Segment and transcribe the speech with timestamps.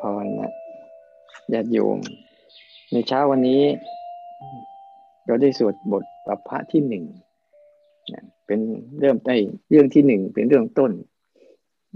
[0.00, 0.52] พรนะ
[1.52, 1.98] ญาติโยม
[2.92, 3.62] ในเช้าวันนี้
[5.26, 7.04] เราได้สวดบทปพระที่หนึ่ง
[8.46, 8.60] เป็น
[9.00, 9.36] เริ่มได้
[9.70, 10.92] เรื่องที่หนึ่งเป็นเรื่องต้น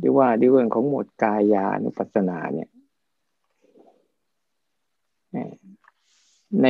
[0.00, 2.70] เรียกว่าเรื่องของหมวดกายานุปัสสนาเนี่ย
[6.62, 6.68] ใน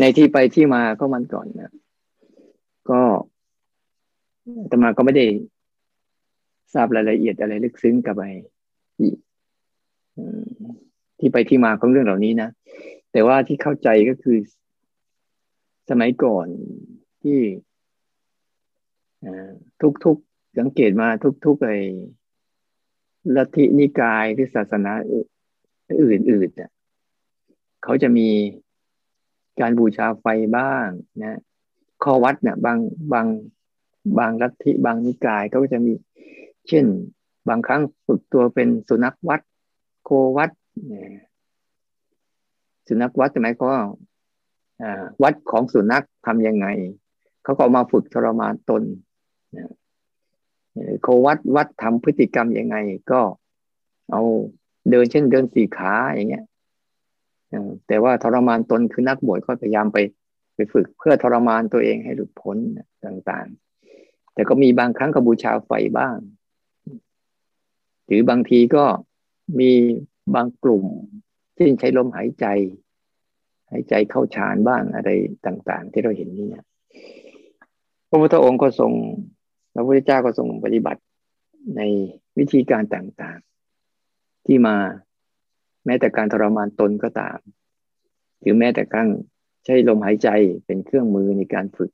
[0.00, 1.72] ในที่ไปที่มาก็มันก่อนนะ
[2.90, 3.00] ก็
[4.70, 5.26] ตมาก็ไม่ได้
[6.74, 8.22] ทราบรายละเอียดอะไรลึกซึ้งกับไป
[11.18, 12.50] ที่ไปที่มาของเรื่องเหล่านี้นะ
[13.12, 14.38] แต่ว่าที่เข้าใจก็คือ
[15.90, 16.46] สมัยก่อน
[17.22, 17.38] ที่
[20.04, 21.08] ทุกๆสังเกตมา
[21.44, 21.78] ทุกๆไอ้
[23.36, 26.70] ลัทธินิกายหรือศาสนาอื่นๆเนี่ย
[27.84, 28.28] เขาจะมี
[29.60, 30.88] การบูชาไฟบ้าง
[31.22, 31.40] นะ
[32.02, 32.78] ข้อวัดเนี่ยบาง
[33.12, 33.26] บาง
[34.18, 35.92] บางลัทธิบางนิกายเขาก็จะมี
[36.68, 36.84] เช่น
[37.48, 39.40] บางครั้งฝึกตัวเป็นสุนัขวัด
[40.36, 40.50] วัด
[42.88, 43.82] สุนัขวัดหมายความว่า
[45.22, 46.66] วัดของสุนัขทำยังไง
[47.42, 48.82] เขาก็มาฝึกทรมานตน
[51.02, 52.76] โควัดวัดทำพฤติกรรมยังไง
[53.10, 53.20] ก็
[54.10, 54.22] เอา
[54.90, 56.44] เดินเช่นเดินสี่ขาอย่างเงี้ย
[57.86, 59.98] แต่ว่าทรมานตนคือนักบวชก็พยายามไป
[60.54, 62.56] ไปฝึกเพื่อทรมานตัวเองให้หลุดพ้น
[63.04, 66.16] ต่างๆ แต่ก็มีบางครั้งกบูชาไฟบ้าง
[68.06, 68.84] หรือบางทีก็
[69.58, 69.72] มี
[70.34, 70.84] บางกลุ่ม
[71.56, 72.46] ที่ใช้ลมหายใจ
[73.70, 75.10] หายใจเข้าฌานบ้างอะไร
[75.46, 76.64] ต่าง ๆ ที่เราเห็นนี่เนี่ย
[78.08, 78.92] พระพุทธองค์ก็ทรง
[79.74, 81.02] พระพุทธเจ้าก็ทรงปฏิบัติ
[81.76, 81.80] ใน
[82.38, 84.76] วิธีการต่างๆ ที่มา
[85.86, 87.38] แม้แต่การทรมานตนก็ตาม
[88.40, 89.08] หรือแม้แต่กรั้ง
[89.64, 90.28] ใช้ลมหายใจ
[90.66, 91.90] เป็นเครื่องมือในการฝึก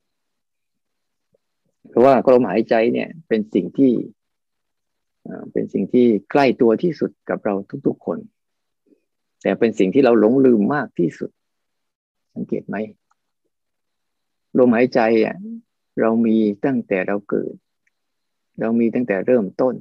[1.89, 3.93] เพราะว่าลมหายใจเนี่ยเป็นสิ่งที่
[5.53, 7.55] เป็นสิ่งที่ใกล้ตัวที่สุดกับเรา
[7.87, 8.19] ทุกๆคน
[9.43, 11.31] แต่เป็นสิ่งที่เราหลงลืมมากที่สุด
[12.35, 12.77] สังเกตไหม
[14.59, 15.37] ลมหายใจอะ
[16.01, 17.55] เรามีตั้งแต่เราเกิด
[18.61, 19.75] เรามีตั้งแต่เริ่มต้น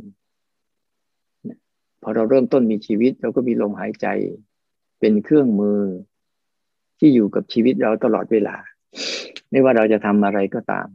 [2.01, 4.07] พอเราเริ่มต้นมีชีวิต เราก็มีลมหายใจ
[4.99, 5.81] เป็นเครื่องมือ
[6.99, 8.55] ที่อยู่กับชีวิตเราตลอดเวลา
[9.51, 10.87] ไม่ว่าเราจะทำอะไรก็ตาม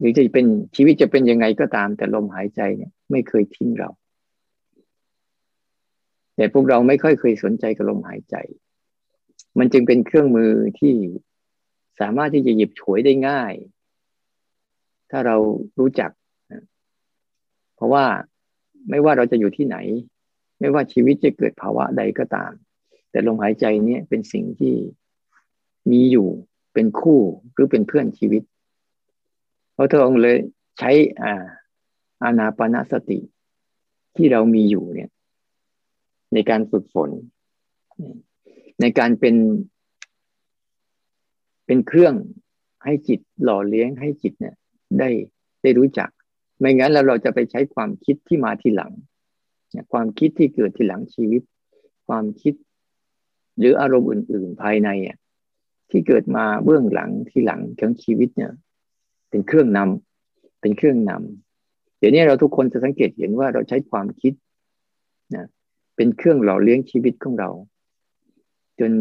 [0.00, 0.46] หรือจะเป็น
[0.76, 3.90] ชีวิตจะเป็นยังไงก็ตาม แต่ลมหายใจเนี่ยไม่เคยทิ้งเรา
[6.36, 8.36] แต่พวกเราไม่ค่อยเคยสนใจกับลมหายใจ
[9.58, 10.94] มันจึงเป็นเครื่องมือที่
[12.00, 13.52] สามารถที่จะหยิบฉวยได้ง่าย
[15.10, 15.36] ถ้าเรา
[15.78, 16.10] รู้จัก
[17.76, 18.04] เพราะว่า
[18.90, 19.76] ไม่ว่าเราจะอยู่ที่ไหน
[20.60, 22.52] ไม่ว่าชีวิตจะเกิดภาวะใดก็ตาม
[23.10, 24.74] แต่ลมหายใจนี้เป็นสิ่งที่
[25.90, 26.28] มีอยู่
[26.74, 27.20] เป็นคู่
[27.52, 28.42] หรือเป็นเพื่อนชีวิต
[29.82, 30.36] พระเธองค์เลย
[30.78, 30.90] ใช้
[31.22, 31.44] อ่า
[32.22, 33.18] อานาปนาสติ
[34.16, 35.10] ที่เรามีอยู่เนี่ย
[36.34, 37.10] ในการฝึกฝน
[38.80, 39.36] ในการเป็น
[41.66, 42.14] เป็นเครื่อง
[42.84, 44.54] ให้จิตหล่อเลี้ยงให้จิตเนี่ย
[44.98, 45.10] ได้
[45.62, 46.10] ได้รู้จัก
[46.58, 48.92] ไม่งั้นแล้วเราจะไปใช้ความคิดที่มาทีหลัง
[49.92, 51.42] ความคิดที่เกิดทีหลังชีวิต
[52.08, 52.54] ความคิด
[53.58, 55.18] หรืออารมณ์อื่น ๆ ภายในอะ
[55.90, 58.52] ที่เกิดมาเบื้องหลังที่หลังของชีวิตเนี่ย
[59.30, 64.32] เป็นเครื่องนำเป็นเครื่องนำเดี๋ยวนี้เราทุกคนจะสังเกตเห็นว่าเราใช้ความคิด
[65.34, 65.46] นะ
[65.96, 67.50] เป็นเครื่องหล่อเลี้ยงชีวิตของเรา
[68.80, 68.92] จน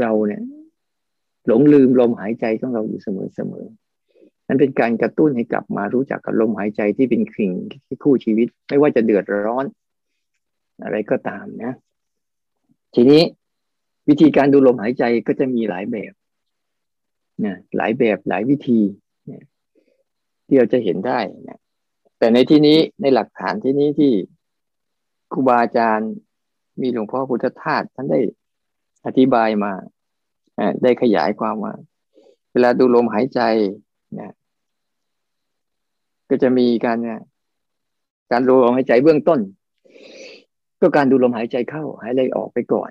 [0.00, 0.42] เราเนี่ย
[1.46, 3.08] หลงลืมลมหายใจของเราอยู่เส
[3.50, 3.66] มอ
[4.46, 7.52] นั้นเป็นการกระตุ้นให้กลับมารู้จักกับลมหายใจที่เป็นขิง
[7.86, 9.64] ที่คู่ชีวิต ไม่ว่าจะเดือดร้อน
[10.84, 11.72] อะไรก็ตามนะ
[12.94, 13.22] ทีนี้
[14.08, 16.12] วิธีการดูลมหายใจก็จะมีหลายแบบ
[17.44, 18.80] นะหลายแบบหลายวิธี
[19.30, 19.44] นะ
[20.46, 21.58] ที่เราจะเห็นได้นะ
[22.18, 24.12] แต่ในที่นี้ในหลักฐานที่นี้ที่
[25.32, 26.12] ครูบาอาจารย์
[26.80, 28.20] มีหลวงพ่อพุทธทาสท่านได้
[29.06, 29.72] อธิบายมา
[30.82, 31.74] ได้ขยายความว่า
[32.52, 33.40] เวลาดูลมหายใจ
[34.20, 34.32] นะ
[36.30, 36.98] ก็จะมีการ
[38.32, 39.40] การดูลมหายใจเบื้องต้น
[40.80, 42.90] ก็การดูลมหายใจเข้า หายใจออกไปก่อน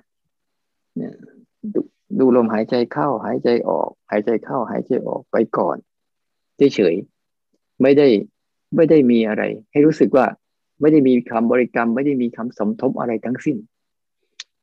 [1.73, 1.75] ด
[2.19, 5.77] ดูลมหายใจเข้าหายใจออก หายใจเข้าหายใจออกไปก่อน
[6.75, 8.07] เฉยๆไม่ได้
[8.75, 10.25] ไม่ได้มีอะไร ให้รู้สึกว่า
[10.81, 13.57] ไม่ได้มีคำบริกรรม ไม่ได้มีคำสมทบอะไรทั้งสิ้น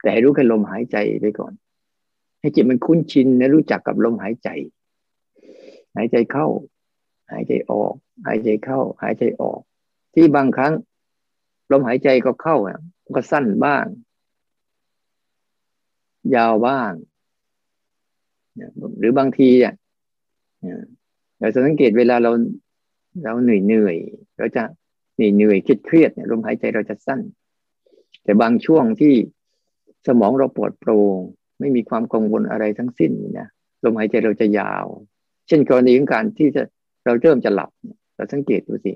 [0.00, 1.52] แต่ให้รู้แค่ลมหายใจไปก่อน
[2.40, 4.48] ให้จิตมันคุ้นชินและรู้จักกับลมหายใจ
[5.96, 6.46] หายใจเข้า
[7.32, 7.94] หายใจออก
[8.26, 9.60] หายใจเข้า หายใจออก
[10.14, 10.74] ที่บางครั้ง
[11.70, 12.56] ลมหายใจก็เข้า
[13.14, 13.84] ก็สั้นบ้าง
[16.34, 16.92] ยาวบ้าง
[18.98, 19.74] หรือบางทีอะ
[21.40, 22.30] เราจะสังเกตเวลาเรา
[23.24, 23.96] เราเหนื่อยเหนื่อย
[24.38, 24.62] เราจะ
[25.14, 27.20] เหนี่อยเหนื่อยเครียดเนี่ยลมหายใจเราจะสั้น
[28.24, 29.14] แต่บางช่วงที่
[30.06, 31.18] สมองเราปวดโปร่ง
[31.60, 33.48] ไม่มีความกังวลอะไรทั้งสิ้นนะ
[33.84, 34.86] ลมหายใจเราจะยาว
[35.48, 36.62] เช่นกรณีของการที่จะ
[37.04, 37.70] เราเริ่มจะหลับ
[38.16, 38.92] เราสังเกตดูสิ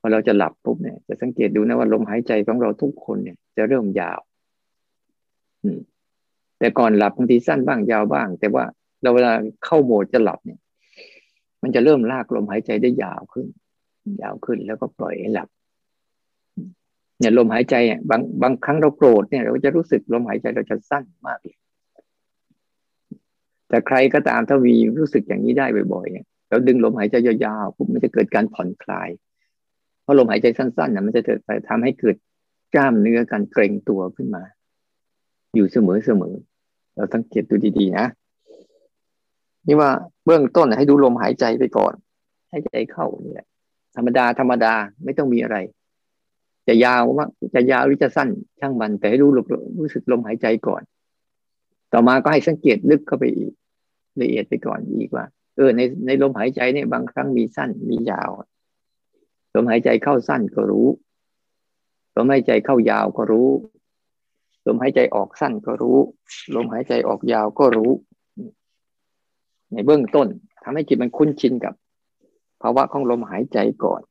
[0.00, 4.20] พอเราจะหลับปุ๊บเนี่ย จะสังเกตดูนะว่าลมหายใจของเราทุกคนเนี่ย จะเริ่มยาว
[5.62, 5.80] อืม
[6.58, 8.64] แต่ก่อนหลับบางทีสั้นบ้างยาวบ้าง แต่ว่า
[9.02, 9.32] เราเวลา
[9.64, 10.60] เข้าโหมดจะหลับเนี่ย
[11.62, 13.46] มันจะเริ่มลากลมหายใจได้ยาวขึ้น
[14.22, 15.48] ยาวขึ้นแล้วก็ปล่อยให้หลับ
[17.18, 21.58] เนี่ยลมหายใจอะบางบางครั้งเราโกรธเนี่ย เราจะรู้สึกลมหายใจเราจะสั้นมากเลย
[23.68, 29.08] แต่ใครก็ตามถ้ามีรู้สึกอย่างนี้ได้บ่อยๆเนี่ยเราดึงลมหายใจยาวๆปุ๊บมันจะเกิดการผ่อนคลาย
[30.02, 32.16] เพราะลมหายใจสั้นๆนะมันจะเกิดไปทำให้เกิด
[32.74, 34.42] กล้ามเนื้อการเกร็งตัวขึ้นมา
[35.56, 35.76] อยู่เส
[36.20, 38.06] มอๆเราสังเกตดูดีๆนะ
[39.66, 39.90] นี่ว่า
[40.24, 41.94] เบื้องต้นให้ดูลมหายใจไปก่อน
[42.50, 43.46] ให้ใจเข้านี่แหละ
[43.96, 44.74] ธรรมดาธรรมดา
[45.04, 45.56] ไม่ต้องมีอะไร
[46.68, 48.28] จะยาวว่าจะยาวหรือจะสั้น
[48.60, 49.30] ช่างมัน แต่ให้รู้
[49.80, 50.82] รู้สึกลมหายใจก่อน
[51.92, 53.52] ต่อมาก็ให้สังเกตลึกเข้าไปอีก
[54.20, 55.24] ละเอียดไปก่อนอีกว่า
[55.56, 58.30] เออในในลมหายใจเนี่ยบางครั้งมีสั้นมียาว
[59.54, 60.88] ลมหายใจเข้าสั้นก็รู้
[62.16, 63.48] ลมหายใจเข้ายาวก็รู้
[64.66, 65.98] ลมหายใจออกสั้นก็รู้
[66.54, 67.90] ลมหายใจออกยาวก็รู้
[69.72, 70.28] ในเบื้องต้น
[70.62, 71.74] ทำให้จิตมันคุ้นชินกับ
[72.62, 74.02] ภาวะของลมหายใจก่อน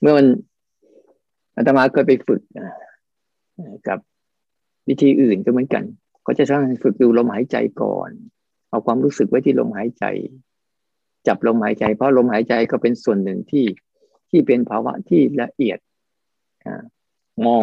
[0.00, 0.26] เมื่อมัน
[1.56, 2.40] อาตมาเคยไปฝึก
[3.88, 3.98] กับ
[4.88, 5.84] วิธีอื่นก็เหมือนกัน
[6.26, 8.10] ก็จะต้องฝึกดูลมหายใจก่อน
[8.68, 10.04] เอาความรู้สึกไว้ที่ลมหายใจ
[11.26, 13.66] จับลมหายใจเพราะลมหายใจก็เป็นส่วนหนึ่งที่
[14.30, 15.78] ที่เป็นภาวะที่ละเอียด
[17.46, 17.62] มอง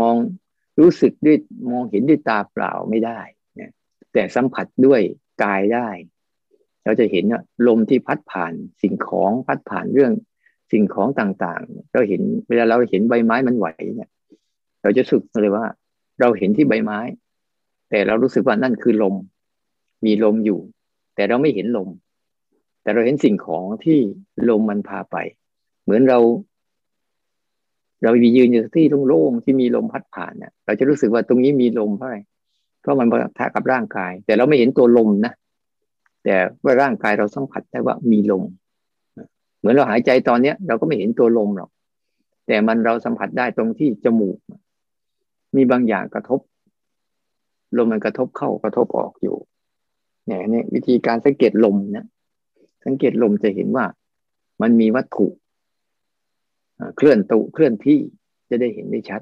[0.00, 0.16] มอง
[0.80, 1.36] รู้สึกด้วย
[1.72, 3.20] มองเห็นด้วยตาเปล่าไม่ได้
[4.12, 5.00] แต่สัมผัสด้วย
[5.42, 5.88] กายได้
[6.84, 8.52] เราจะเห็นว่าลมที่พัดผ่าน
[8.82, 10.12] สิ่งของพัดผ่านเรื่อง
[10.72, 14.10] สิ่งของต่างๆ เราเห็นเวลาเราเห็นใบไม้มันไหวเนี่ย
[14.82, 15.66] เราจะสึกเลยว่า
[16.20, 17.00] เราเห็นที่ใบไม้
[17.90, 19.14] แต่เรารู้สึกว่านั่นคือลม
[20.04, 20.60] มีลมอยู่
[21.14, 21.88] แต่เราไม่เห็นลม
[22.82, 23.98] แต่เราเห็นสิ่งของที่
[24.50, 25.16] ลมมันพาไป
[25.82, 26.18] เหมือนเรา
[28.02, 32.18] เราไปยืนอยู่ที่โล่งๆที่มีลมพัดผ่านเนี่ยเราจะรู้สึกว่าตรงนี้มีลมเพราะอะไร
[32.80, 35.32] เพราะมันปะทะกับร่างกาย แต่เราไม่เห็นตัวลมนะ
[36.24, 38.42] แต่ว่าร่างกายเราสัมผัสได้ว่ามีลม
[39.58, 41.70] เหมือนเราหายใจตอนเนี้ย เราก็ไม่เห็นตัวลมหรอก
[42.46, 44.38] แต่มันเราสัมผัสได้ตรงที่จมูก
[45.56, 46.40] มีบางอย่างกระทบ
[47.76, 49.36] ลมมันกระทบเข้ากระทบออกอยู่
[50.26, 52.06] เนี่ยนี่วิธีการสังเกตลมนะ
[52.84, 53.84] สังเกตลมจะเห็นว่า
[54.62, 55.26] มันมีวัตถุ
[56.96, 57.98] เคลื่อนตุเคลื่อนที่
[58.48, 59.20] จะได้เห็นได้ชัด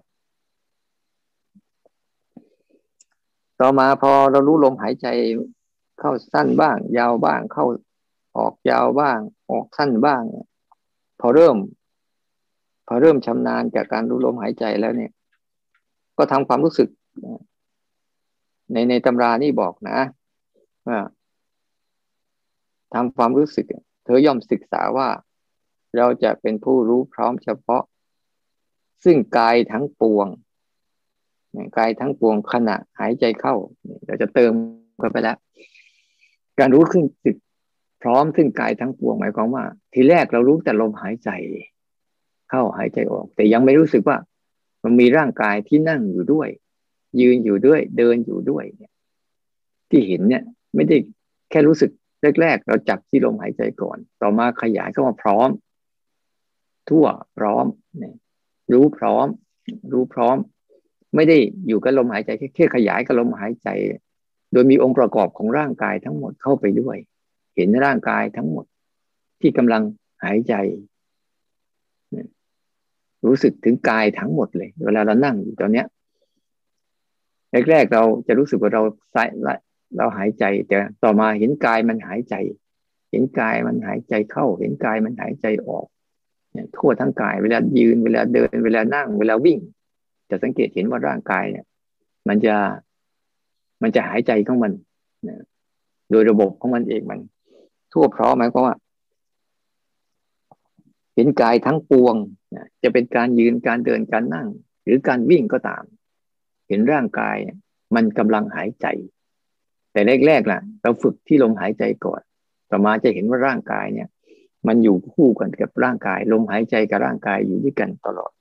[3.61, 5.07] ต่อมาพอเรารู้ลมหายใจ
[5.99, 7.67] เข้าสั้นบ้าง ยาวบ้างเข้า
[8.37, 9.19] ออกยาวบ้าง
[9.51, 10.23] ออกสั้นบ้าง
[11.21, 11.57] พอเริ่ม
[12.87, 15.13] พอเริ่มชำนาญจากการรู้ลมหายใจแล้วเนี่ย
[16.19, 16.89] ก็ทำความรู้สึก
[18.73, 19.99] ในในตำรานี่บอกนะ
[20.89, 21.01] ว่า
[22.95, 23.67] ทำความรู้สึก
[24.05, 25.09] เธอย่อมศึกษาว่า
[25.97, 27.83] เราจะเป็นผู้รู้พร้อมเฉพาะ
[29.05, 30.29] ซึ่งกายทั้งปวง
[31.79, 33.55] กายทั้งปวงขณะหายใจเข้า
[34.07, 34.53] เราจะเติม
[34.99, 35.37] เข้าไปแล้ว
[36.59, 37.37] การรู้ขึ้นสึก
[38.03, 41.31] พร้อมซึ่งกายทั้งปวงหมายความว่า ทีแรกเรารู้แต่ลมหายใจ
[42.51, 44.17] เข้าหายใจออก แต่ยังไม่รู้สึกว่า
[44.85, 46.49] มันมีร่างกายที่นั่งอยู่ด้วย
[47.21, 48.93] ยืนอยู่ด้วย เดินอยู่ด้วยเนี่ย
[49.91, 50.43] ที่เห็นเนี่ย
[50.75, 50.97] ไม่ได้
[51.51, 51.91] แค่รู้สึก
[52.41, 55.49] แรกๆเราจับที่ลมหายใจก่อน ต่อมาขยายเข้ามาพร้อม
[56.91, 57.07] ทั่ว
[57.39, 57.67] พร้อม
[58.73, 59.27] รู้พร้อม
[59.93, 60.37] รู้พร้อม
[61.15, 61.39] ไม่ได้
[61.69, 63.69] อยู่กับลมหายใจแค่ขยายกับลมหายใจ
[64.53, 66.97] โดยมีองค์ประกอบของร่างกายทั้งหมดเข้าไปด้วย
[67.57, 68.65] เห็นร่างกายทั้งหมด
[69.41, 69.83] ที่กำลัง
[70.25, 70.55] หายใจ
[73.27, 75.87] รู้สึกถึงกายทั้งหมดเลย เวลาเรานั่งอยู่ตอนเนี้ย
[77.71, 79.25] แรกๆเราจะรู้สึกว่าเราใส่
[79.97, 82.35] เราหายใจ แต่ต่อมาเห็นกายมันหายใจ
[83.11, 85.87] เห็นกายมันหายใจเข้า เห็นกายมันหายใจออก
[86.77, 89.59] ทั่วทั้งกายเวลายืนเวลาเดิน เวลานั่ง เวลาวิ่ง
[90.31, 91.65] จะสังเกตเห็นว่าร่างกายเนี่ย
[92.29, 92.57] มันจะ
[93.83, 94.73] มันจะหายใจของมัน
[95.29, 95.37] นะ
[96.11, 97.21] โดยระบบของมันเองมัน
[97.93, 98.77] ทั่วพร้อมหมายความว่า
[101.15, 102.17] เห็นกายทั้งปวง
[102.57, 104.49] นะจะเป็นการยืนการเดินการนั่ง
[104.85, 105.85] หรือการวิ่งก็ตาม
[106.69, 107.37] เห็นร่างกาย
[107.95, 108.87] มันกำลังหายใจ
[109.93, 112.23] แต่แรกๆล่ะ เราฝึกที่ลมหายใจก่อน
[112.71, 114.09] ต่อมาจะเห็นว่าร่างกายเนี่ย
[114.67, 118.33] มันอยู่คู่กันกับร่างกายลมหายใจกับร่างกายอยู่ด้วยกันตลอด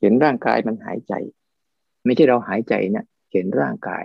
[0.00, 1.14] เห็นร่างกายมันหายใจ
[2.04, 4.04] ไม่ใช่เราหายใจนะเห็นร่างกาย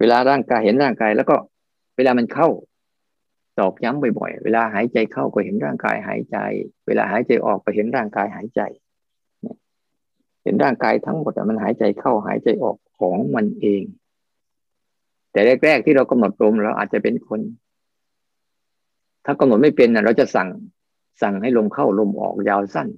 [0.00, 1.36] เวลาร่างกายเห็นร่างกาย แล้วก็
[1.96, 2.48] เวลามันเข้า
[3.58, 6.36] ตอกย้ำบ่อยๆ เวลาหายใจเข้าก็เห็นร่างกายหายใจ
[6.86, 8.60] เวลาหายใจออกก็เห็นร่างกายหายใจ
[10.42, 13.82] เห็นร่างกายทั้งหมดมันหายใจเข้าหายใจออกของมันเอง
[15.32, 17.40] แต่แรกๆที่เรากำหนดลมเราอาจจะเป็นคน
[19.30, 20.48] ถ้ากำหนดไม่เป็นนะเราจะสั่ง
[21.22, 22.88] สั่งให้ลมเข้าลมออกยาวสั้น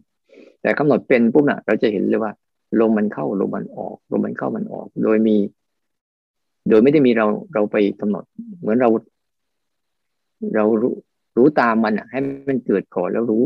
[0.62, 2.32] แต่กำหนดเป็นปุ๊บนะ่ะ เราจะเห็นเลยว่า
[2.80, 5.37] ลมมันเข้าลมมันออกลมมันเข้ามันออก โดยมี
[6.68, 8.25] โดยไม่ได้มีเราเราไปกำหนด
[8.60, 8.88] เหมือนเรา
[10.54, 10.94] เรารู้
[11.37, 12.18] รู้ตามมันอะ ให้
[12.49, 13.44] มันเกิดก่อนแล้วรู้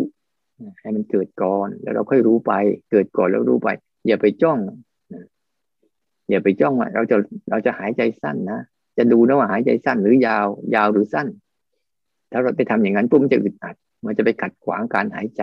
[0.81, 2.53] ให้มันเกิดก่อนแล้วเราค่อยรู้ไป
[2.91, 3.69] เกิดก่อนแล้วรู้ไป
[4.07, 4.59] อย่าไปจ้อง
[6.31, 7.17] อย่าไปจ้องว่าเราจะ
[7.51, 8.61] เราจะหายใจสั้นนะ
[8.99, 11.27] จะดูนะว่าหายใจสั้นหรือยาว ยาวหรือสั้น
[12.37, 13.77] ถ้าเราไปทำอย่างนั้นปุ๊บมันจะอึดอัด
[14.07, 15.43] มันจะไปขัดขวางการหายใจ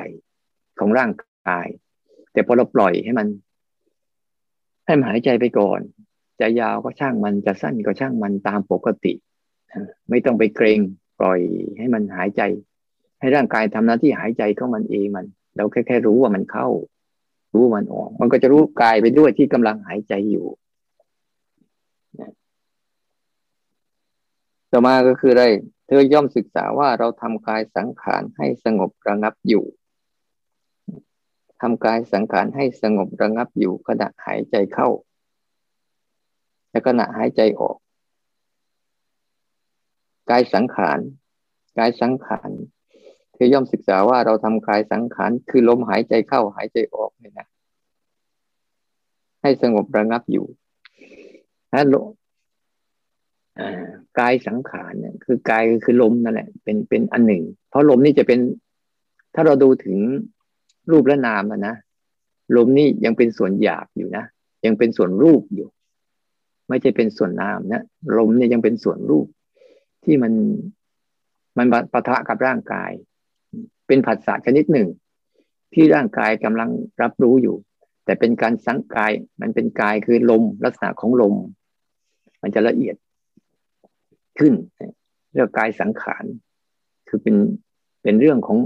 [0.80, 1.12] ของร่าง
[1.50, 1.68] กาย
[2.34, 3.28] แต่พอเราปล่อยให้มัน
[4.86, 5.80] ให้มันหายใจไปก่อน
[6.42, 9.14] จะยาวก็ช่างมันจะสั้นก็ช่างมันตามปกติ
[10.10, 10.80] ไม่ต้องไปเกรง
[11.20, 11.40] ปล่อย
[11.78, 12.42] ให้มันหายใจ
[13.20, 16.68] ให้ร่างกายทำหน้าที่หายใจของมันเองมัน เราแค่แค่รู้ว่ามันเข้า
[17.54, 20.46] รู้ว่ามันออก มันก็จะรู้กายไปด้วยที่กำลังหายใจอยู่
[24.74, 25.46] ต่อมาก็คืออะไร
[25.86, 29.64] เธอย่อมศึกษาว่าเราทำกายสังขารให้สงบระงับอยู่
[31.62, 34.90] ทำกายสังขารให้สงบระงับอยู่ขณะหายใจเข้า
[36.70, 37.78] และขณะหายใจออก
[40.30, 41.00] กายสังขาร
[41.78, 42.52] กายสังขาร
[43.34, 47.48] เธอย่อมศึกษาว่าเราทำกายสังขารคือลมหายใจเข้าหายใจออกเนี่ยนะ
[49.42, 50.46] ให้สงบระงับอยู่
[51.72, 52.08] ถ้าลม
[54.20, 58.40] กายสังขารเนี่ยคือกายคือลมนั่นแหละ เป็นเป็นอันหนึ่ง เพราะลมนี่จะเป็น
[59.36, 59.98] ถ้าเราดูถึง
[60.92, 61.76] รูปและนามนะ
[62.58, 64.24] ลมนี่ยังเป็นส่วนหยาบอยู่นะ
[64.66, 65.68] ยังเป็นส่วนรูปอยู่
[66.70, 67.84] ไม่ใช่เป็นส่วนนามนะ
[68.18, 69.28] ลมเนี่ยยังเป็นส่วนรูป
[70.04, 70.34] ที่มัน
[71.58, 72.92] มันปะทะกับร่างกาย
[73.88, 74.88] เป็นผัสสะชนิดหนึ่ง
[75.74, 76.70] ที่ร่างกายกำลัง
[77.02, 77.56] รับรู้อยู่
[78.06, 81.36] แต่เป็นการสังกายมันเป็นกายคือลมลักษณะของลม
[82.42, 82.96] มันจะละเอียด
[84.40, 84.54] ขึ้น
[85.34, 86.24] เรื่องกายสังขาร
[87.08, 87.36] คือเป็น
[88.04, 88.60] เป็นเรื่องของ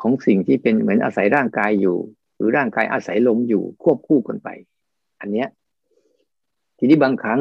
[0.00, 1.96] ของสิ่งที่เป็นเหมือนอาศัยร่างกายอยู่
[2.36, 4.48] หรือร่างกายอาศัยลมอยู่ควบคู่กันไป
[5.20, 5.48] อันเนี้ย
[6.78, 7.40] ทีนี้บางครั้ง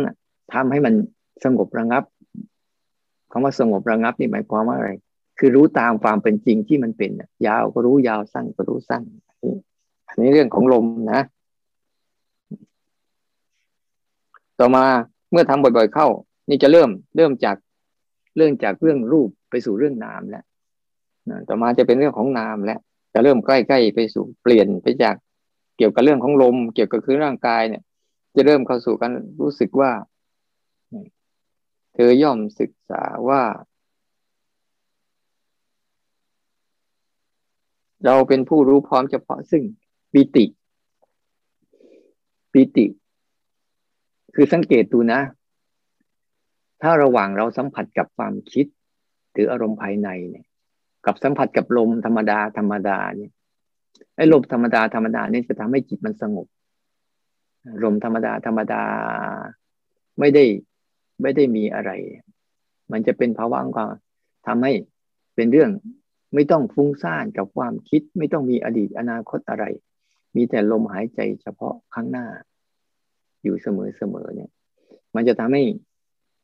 [0.54, 0.94] ทำให้มัน
[1.44, 2.04] สงบระงับ
[3.32, 4.92] คำว่าสงบระงับนี่หมายความว่าอะไร
[5.40, 7.12] คือรู้ตามความเป็นจริงที่มันเป็น
[7.48, 9.04] ยาวก็รู้ยาวสั้นก็รู้สั้น
[10.08, 11.22] อันนี้เรื่องของลมนะ
[14.60, 14.84] ต่อมา
[15.32, 16.08] เมื่อทำบ่อย ๆ เข้า
[16.50, 17.58] นี่จะเริ่มเริ่มจาก
[18.36, 20.44] เรื่องจากเรื่องรูปไปสู่เรื่องนามแล้ว
[21.48, 22.80] ต่อมาจะเป็นเรื่องของนามแล้ว
[23.14, 25.16] จะเริ่มใกล้ๆไปสู่เปลี่ยนไปจาก
[25.78, 27.84] เกี่ยวกับเรื่องของลม เกี่ยวกับคือร่างกายเนี่ย
[28.36, 29.92] จะเริ่มเข้าสู่การรู้สึกว่า
[31.94, 33.42] เธอย่อมศึกษาว่า
[38.06, 39.64] เราเป็นผู้รู้พร้อมเฉพาะซึ่ง
[40.14, 40.46] ปิติ
[42.54, 42.86] ปิติ
[44.36, 45.20] คือสังเกตดูนะ
[46.84, 48.66] ถ้าระหว่างเราสัมผัสกับความคิด
[49.32, 50.46] หรืออารมณ์ภายในเนี่ย
[51.06, 53.32] กับสัมผัสกับลมธรรมดาธรรมดาเนี่ย
[54.16, 56.48] ไอ้ลมธรรมดาธรรมดานี่จะทำให้จิตมันสงบ
[57.84, 58.84] ลมธรรมดาธรรมดา
[60.20, 60.46] ไม่ได้
[61.22, 61.92] ไม่ได้มีอะไร
[62.92, 63.76] มันจะเป็นภาวะของ
[64.48, 64.74] ทำให้
[65.36, 65.72] เป็นเรื่อง
[66.34, 69.66] ไม่ต้องฟุ้งซ่านกับความคิด ไม่ต้องมีอดีตอนาคตอะไร
[70.36, 72.28] มีแต่ลมหายใจเฉพาะข้างหน้า
[73.44, 74.50] อยู่เสมอเสมอเนี่ย
[75.16, 75.64] มันจะทำให้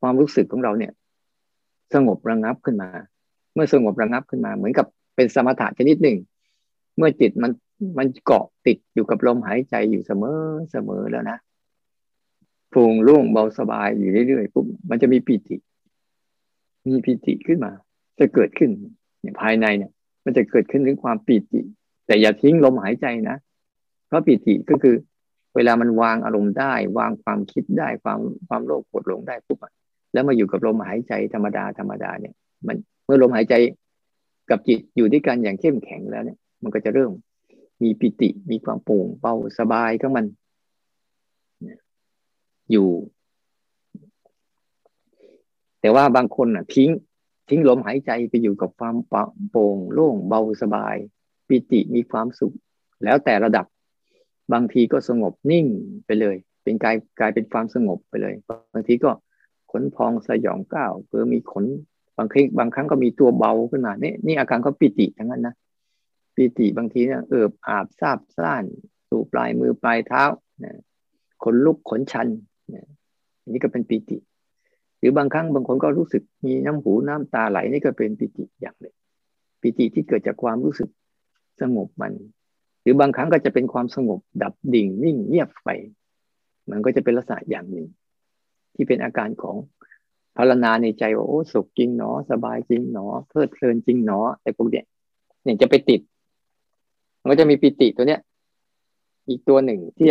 [0.02, 0.92] ความรู้สึกของเราเนี่ย
[1.94, 2.90] สงบระงับขึ้นมา
[3.54, 6.18] เมื่อสงบระงับขึ้นมา เหมือนกับเป็นสมถะชนิดหนึ่ง
[6.98, 7.52] เมื่อจิตมัน
[7.98, 10.40] มันเกาะติดอยู่กับลมหายใจอยู่เสมอ
[10.72, 11.38] เสมอแล้วนะ
[12.74, 15.58] ฟูงรุ่งเบาสบายอยู่เรื่อยๆปุ๊บมันจะมีปิติ
[16.88, 17.72] มีปิติขึ้นมา
[18.20, 18.70] จะเกิดขึ้น
[19.22, 19.92] เนี่ยภายในเนี่ย
[20.26, 21.62] มันจะเกิดขึ้นถึงความปิติ
[22.06, 23.38] แต่อย่าทิ้งลมหายใจนะ
[24.08, 24.96] เพราะปิติก็คือ
[25.56, 29.60] เวลามันวางอารมณ์ได้ วางความคิดได้ความความโลภโกรธหลงได้ปุ๊บ
[30.14, 32.34] แล้วมาอยู่กับลมหายใจธรรมดาธรรมดาเนี่ย
[32.68, 33.54] มันเมื่อลมหายใจ
[34.50, 37.12] กับจิตอยู่ด้วยกันอย่างเข้มแข็งแล้วเนี่ย มันก็จะเริ่ม
[37.84, 40.26] มีปิติมีความโปร่งเบาสบายของมัน
[42.72, 42.90] อยู่
[45.82, 46.90] แต่ว่าบางคนอะ ทิ้ง
[47.50, 48.96] ทิ้งลมหายใจไปอยู่กับความ
[49.50, 50.96] โปร่งโล่งเบาสบาย
[51.48, 52.56] ปิติมีความสุข
[53.04, 53.66] แล้วแต่ระดับ
[54.54, 55.66] บางทีก็สงบนิ่ง
[56.06, 58.34] ไปเลย เป็นกายกลายเป็นความสงบไปเลย
[58.74, 59.12] บางทีก็
[59.72, 61.66] ขนพองสยองก้าวเพื่อมีขน
[62.18, 65.56] บางครั้งบางครั้งก็มีตัวเบาขึ้นมานี่นี่อาการก็ปิติทั้งนั้นนะ
[66.36, 68.64] ปิติบางทีเนี่ยเอิบอาบซาบซ่าน
[69.10, 70.24] สู่ปลายมือปลายเท้า
[71.44, 72.28] ขนลุกขนชัน
[73.42, 74.18] อันนี้ก็เป็นปิติ
[75.00, 78.96] หรือบางครั้งบางคนก็รู้สึกมีน้ำหูน้ำตาไหลนี่ก็เป็นปิติอย่างหนึ่ง
[79.62, 80.90] ปิติที่เกิดจากความรู้สึก
[81.62, 82.14] สงบมัน
[82.82, 85.70] หรือบางครั้งก็จะเป็นความสงบดับดิ่งนิ่งเงียบไป
[86.70, 87.88] มันก็จะเป็นลักษณะอย่างหนึ่ง
[88.80, 89.56] ที่เป็นอาการของ
[90.38, 94.86] พารนาในใจว่าโอ้สุขจริงหนอสบายจริงหนอเพลิดเพลินจริงหนอไอ้พวกเนี้ย
[95.44, 96.02] เนี่ยจะไปติด
[97.22, 98.20] มันก็จะมีปิติตัวเนี้ย
[99.30, 100.08] อีกตัวหนึ่งที่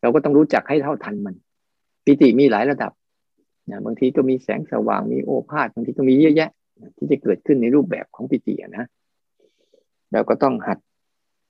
[0.00, 1.34] เราก็ต้องรู้จักให้เท่าทันมัน
[2.04, 2.92] ปิติมีหลายระดับ
[3.70, 6.50] นะบางทีก็มีแสงสว่างมีโอภาษบางทีก็มีเยอะแยะ
[6.96, 8.84] ที่จะเกิดขึ้นในรูปแบบของปิตินะ
[10.12, 10.78] เราก็ต้องหัด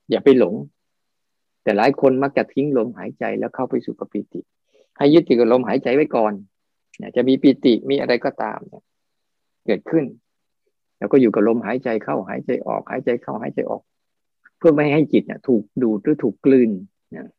[0.09, 0.53] อย่าไปหลง
[1.63, 4.41] แต่หลายคนมักจะทิ้งลมหายใจแล้วเข้าไปสู่กับปิติ
[4.97, 6.33] ให้ยึดติดกับลมหายใจไว้ก่อน
[7.15, 8.59] จะมีปิติมีอะไรก็ตาม
[9.65, 10.05] เกิดขึ้น
[10.97, 13.81] แล้วก็อยู่กับลมหายใจเข้าหายใจออก หายใจเข้าหายใจออก
[14.57, 16.69] เพื่อไม่ให้จิตเนี่ยถูกดูดหรือถูกกลืน
[17.15, 17.31] นะ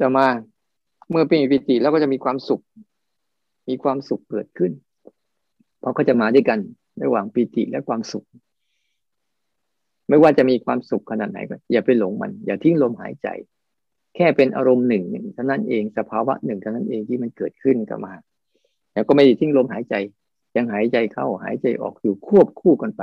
[0.00, 0.26] ต่อมา
[1.10, 2.62] เมื่อเป็นปิติแล้วก็จะมีความสุข
[3.68, 4.72] มีความสุขเกิดขึ้น
[5.80, 6.58] เพราะเขาจะมาด้วยกัน
[7.02, 8.24] ระหว่างปิติและความสุข
[10.08, 13.28] ไม่ว่าจะมีความสุขขนาดไหนก็อย่าไปหลงมัน อย่าทิ้งลมหายใจ
[14.16, 15.04] แค่เป็นอารมณ์หนึ่ง
[15.34, 18.14] เท่านั้นเองสภาวะหนึ่งเท่านั้นเองที่มันเกิดขึ้นกับมา
[18.92, 19.94] แล้วก็ไม่ได้ทิ้งลมหายใจ
[20.56, 23.02] ยังหายใจเข้าหายใจออกอยู่ควบคู่กันไป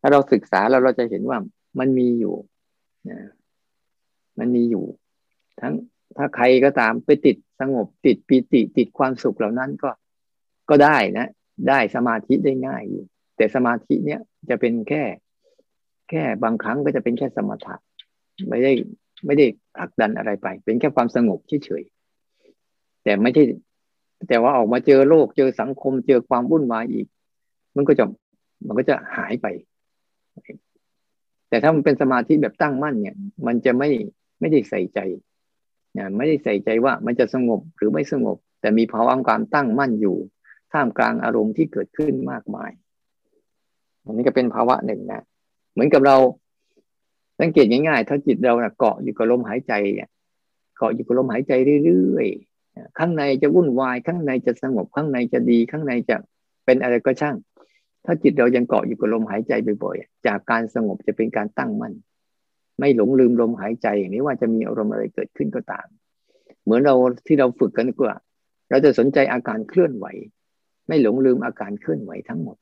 [0.00, 1.38] ถ้าเราศึกษาแล้วเราจะเห็นว่า
[1.78, 2.34] มันมีอยู่
[3.10, 3.18] นะ
[4.38, 4.84] มันมีอยู่
[5.60, 5.74] ทั้ง
[6.16, 9.90] ถ้าใครก็ตามไปติดสงบติดปีติติดความสุขเหล่านั้นก็
[10.70, 11.26] ก็ได้นะ
[11.68, 13.04] ได้สมาธิได้ง่ายอยู่
[13.36, 15.02] แต่สมาธิเนี้ยจะเป็นแค่
[16.10, 17.74] แค่บางครั้งก็จะเป็นแค่สมถะ
[18.48, 18.72] ไม่ได้
[19.26, 23.44] ไม่ได้ผลักดันอะไรไป เป็นแค่ความสงบเฉยๆแต่ไม่ใช่
[24.28, 27.06] แต่ว่าออกมาเจอโลกเจอสังคม เจอความวุ่นวายอีก
[27.76, 28.04] มันก็จะ
[28.66, 29.46] มันก็จะหายไป
[31.48, 33.90] แต่ถ้ามันเป็นสมาธิแบบตั้งมั่นเนี่ย มันจะไม่
[34.40, 35.00] ไม่ได้ใส่ใจ
[35.98, 40.16] นะไม่ได้ใส่ใจว่ามันจะสงบหรือไม่สงบ แต่มีภาวะความตั้งมั่นอยู่
[40.72, 42.70] ท่ามกลางอารมณ์ที่เกิดขึ้นมากมาย
[44.04, 45.22] อันนี้ก็เป็นภาวะหนึ่งนะ
[45.72, 46.16] เหมือนกับเรา
[47.42, 49.72] สังเกตง่ายๆ ถ้าจิตเรานะเกาะอยู่กับลมหายใจ
[50.78, 51.52] เกาะอยู่กับลมหายใจ
[51.84, 56.16] เรื่อยๆ ข้างในจะวุ่นวาย ข้างในจะสงบ ข้างในจะดี ข้างในจะ
[56.64, 57.36] เป็นอะไรก็ช่าง
[58.04, 59.52] ถ้าจิตเรายังเกาะอยู่กับลมหายใจ
[59.84, 61.94] บ่อยๆ จากการสงบจะเป็นการตั้งมั่น
[62.78, 65.86] ไม่หลงลืมลมหายใจอย่างนี้ว่าจะมีอารมณ์อะไรเกิดขึ้นก็ตาม
[66.62, 66.94] เหมือนเรา
[67.26, 68.14] ที่เราฝึกกันกว่า
[68.70, 70.06] เราจะสนใจอาการเคลื่อนไหว
[70.88, 72.56] ไม่หลงลืมอาการเคลื่อนไหวทั้งหมด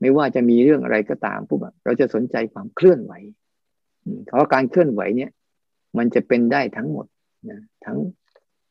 [0.00, 3.12] ไม่ว่าจะมีเรื่องอะไรก็ตามปุ๊บเราจะสนใจความเคลื่อนไหว
[4.26, 5.30] เพราะการเคลื่อนไหวเนี่ย
[5.98, 7.06] มันจะเป็นได้ทั้งหมด
[7.50, 7.98] นะทั้ง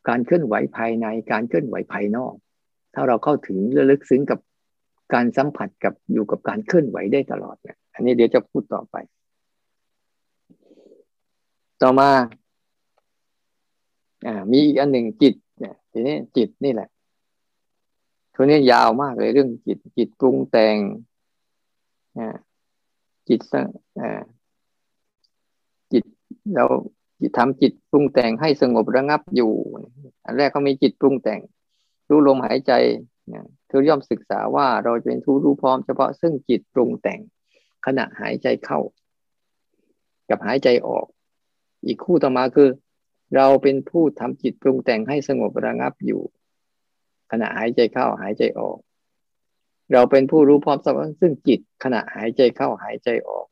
[0.09, 2.33] การเคลื่อนไหวภายในการเคลื่อนไหวภายนอก
[2.93, 4.39] ถ้าเราเข้าถึงระลึกซึ้งกับ
[5.13, 8.95] การสัมผัสกับอยู่กับการเคลื่อนไหวได้ตลอดเนี่ย อันนี้เดี๋ยวจะพูดต่อไป
[11.81, 12.09] ต่อมา
[14.27, 16.89] อ่ามีอีกอันหนึ่งจิตเนี่ยทีนี้จิตนี่แหละ
[18.35, 20.77] ตัวนี้ยาวมากเลยเรื่องจิตจิตปรุงแต่ง
[22.17, 22.37] อ่า
[23.27, 23.39] จิต
[24.01, 24.42] อ่าจิต
[26.55, 26.65] เรา
[27.21, 29.51] จิตทำจิตปรุงแต่งให้สงบระงับอยู่
[30.25, 31.41] อันแรกเขามีจิตปรุงแต่ง
[32.09, 32.71] รู้ลมหายใจ
[33.27, 37.19] เนี่ยเธอย่อมศึกษาว่าเราเป็นทูรู้พร้อมเฉพาะซึ่งจิตปรุงแต่ง
[37.85, 38.79] ขณะหายใจเข้า
[40.29, 41.05] กับหายใจออก
[41.85, 42.69] อีกคู่ต่อมาคือ
[43.35, 46.21] เราเป็นผู้ทำจิตปรุงแต่งให้สงบระงับอยู่
[47.31, 48.77] ขณะหายใจเข้าหายใจออก
[49.93, 53.45] เราเป็นผู้รู้พร้อมสัมซึ่งจิตขณะหายใจเข้าหายใจออก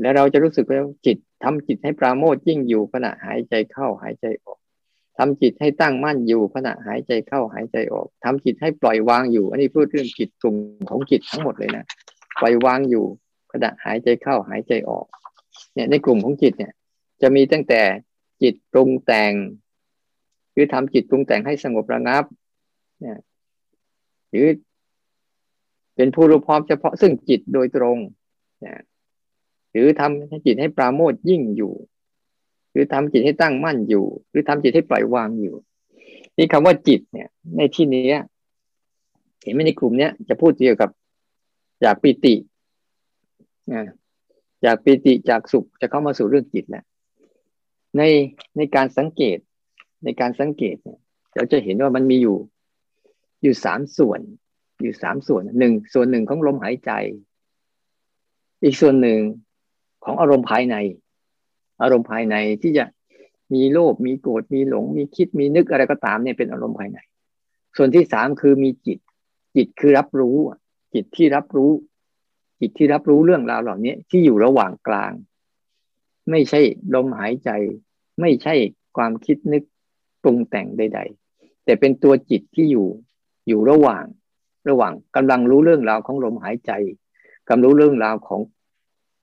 [0.00, 4.58] และเราจะรู้สึกว่าจิตทำจิตให้ปราโมทยิ่งอยู่ขณะหายใจเข้าหายใจออก
[5.18, 10.56] ทำจิตให้ตั้งมั่นอยู่ขณะหายใจเข้าหายใจออกทำจิตให้ปล่อยวางอยู่ อันนี้พูดเรื่องจิตกลุ่ม
[10.90, 11.84] ของจิตทั้งหมดเลยนะ
[12.40, 13.04] ปล่อยวางอยู่
[13.52, 15.06] ขณะหายใจเข้าหายใจออก
[15.74, 16.72] เนี่ยในกลุ่มของจิตเนี่ย
[17.22, 17.82] จะมีตั้งแต่
[18.42, 19.32] จิตปรุงแต่ง
[20.54, 22.24] คือทำจิตปรุงแต่งให้สงบระงับ
[23.00, 23.18] เนี่ย
[24.30, 24.46] หรือ
[25.96, 27.98] เป็นผู้รู้พร้อมเฉพาะซึ่งจิตโดยตรง
[28.60, 28.78] เนี่ย
[29.74, 31.72] หรือทำให้จิตให้ปราโมทยิ่งอยู่
[32.72, 35.54] หรือทำจิตให้ตั้งมั่นอยู่ หรือทำจิตให้ปล่อยวางอยู่
[36.36, 38.06] นี่คำว่าจิตเนี่ย ในที่นี้
[39.42, 40.90] เห็นไหมในกลุ่มเนี้ยจะพูดเกี่ยวกับ
[41.84, 42.34] จากปิติ
[44.64, 46.84] จากปิติจากสุขจะเข้ามาสู่เรื่องจิตแล้ว
[47.96, 48.02] ใน
[48.56, 49.38] ในการสังเกต
[50.04, 50.98] ในการสังเกตเนี่ย
[51.34, 52.36] เราจะเห็นว่ามันมีอยู่
[53.42, 54.20] อยู่สามส่วน
[54.82, 56.90] อยู่สามส่วนหนึ่งส่วนหนึ่งของลมหายใจ
[58.62, 59.20] อีกส่วนหนึ่ง
[60.04, 60.76] ของอารมณ์ภายใน
[61.82, 62.84] อารมณ์ภายในที่จะ
[63.54, 66.98] มีโลภมีโกรธมีหลง มีคิดมีนึกอะไรก็ตามเนี่ยเป็นอารมณ์ภายใน
[67.76, 68.98] ส่วนที่สามคือมีจิต
[69.56, 70.36] จิตคือรับรู้
[70.94, 71.70] จิตที่รับรู้
[72.60, 75.12] จิตที่รับรู้เรื่องราวเหล่านี้ที่อยู่ระหว่างกลาง
[76.30, 76.60] ไม่ใช่
[76.94, 77.50] ลมหายใจ
[78.20, 78.54] ไม่ใช่
[78.96, 79.62] ความคิดนึก
[80.22, 81.00] ปรุงแต่งใด
[81.32, 82.88] ๆ แต่เป็นตัวจิตที่อยู่
[83.48, 84.04] อยู่ระหว่าง
[84.68, 86.72] ระหว่างกำลังรู้เรื่องราวของลมหายใจ
[87.48, 88.40] กำลังรู้เรื่องราวของ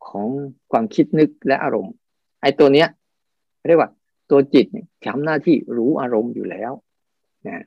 [0.07, 0.27] ของ
[0.71, 1.93] ความคิดนึกและอารมณ์
[2.41, 2.87] ไอ้ตัวเนี้ย
[3.67, 3.91] เรียกว่า
[4.29, 4.65] ตัวจิต
[5.05, 6.71] ทำหน้าที่รู้อารมณ์อยู่แล้ว
[7.47, 7.63] นะ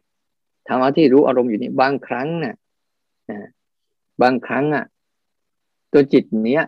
[0.68, 2.56] ทำหน้าที่รู้อารมณ์อยู่นี่บางครั้งเนะ
[3.30, 3.48] นะ
[4.22, 4.84] บางครั้งอะ
[5.92, 6.62] ตัวจิตเนี้ย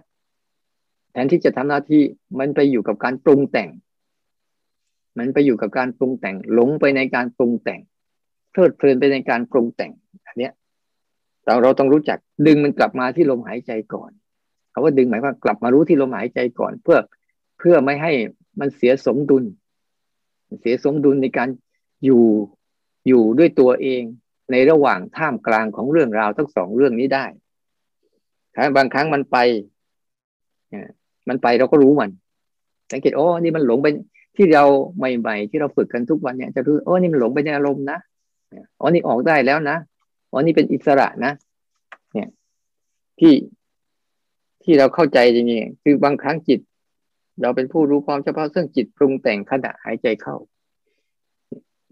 [1.12, 2.02] แทนที่จะทำหน้าที่
[2.38, 3.70] มันไปอยู่กับการปรุงแต่ง
[5.18, 7.80] มันไปอยู่กับการปรุงแต่ง หลงไปในการปรุงแต่ง
[8.50, 9.92] เพลิดเพลินไปในการปรุงแต่ง
[10.26, 10.52] อันเนี้ย
[11.44, 14.10] เราเราต้องรู้จักดึงมันกลับมาที่ลมหายใจก่อน
[14.76, 16.98] คาว่าดึงหมายว่ากลับมารู้ที่ลมหายใจก่อน เพื่อ
[17.58, 18.12] เพื่อไม่ให้
[18.60, 19.44] มันเสียสมดุล
[20.60, 21.48] เสียสมดุลในการ
[22.04, 22.24] อยู่
[23.08, 24.02] อยู่ด้วยตัวเอง
[24.50, 27.24] ในระหว่างท่ามกลางของเรื่องราวทั้งสองเรื่องนี้ได้
[28.54, 29.36] ถ้าบางครั้งมันไป
[31.28, 32.10] มันไปเราก็รู้มัน
[32.92, 33.86] สังเกตโอ้นี่มันหลงไป
[34.36, 34.64] ที่เรา
[34.98, 37.98] ใหม่ๆ ที่เราฝึกกันทุกวันเนี่ยจะรู้โอ้นี่มันหลงไปในอารมณ์นะ
[38.80, 39.76] อ๋อนี่ออกได้แล้วนะ
[40.30, 41.32] อ๋อนี่เป็นอิสระนะ
[42.12, 42.28] เนี่ย
[43.20, 43.32] ที่
[44.66, 46.60] ที่เราเข้าใจจริงๆคือบางครั้งจิต
[47.42, 50.36] เราเป็นผู้รู้ความเฉพาะซึ่งจิตปรุงแต่งขณะหายใจเข้า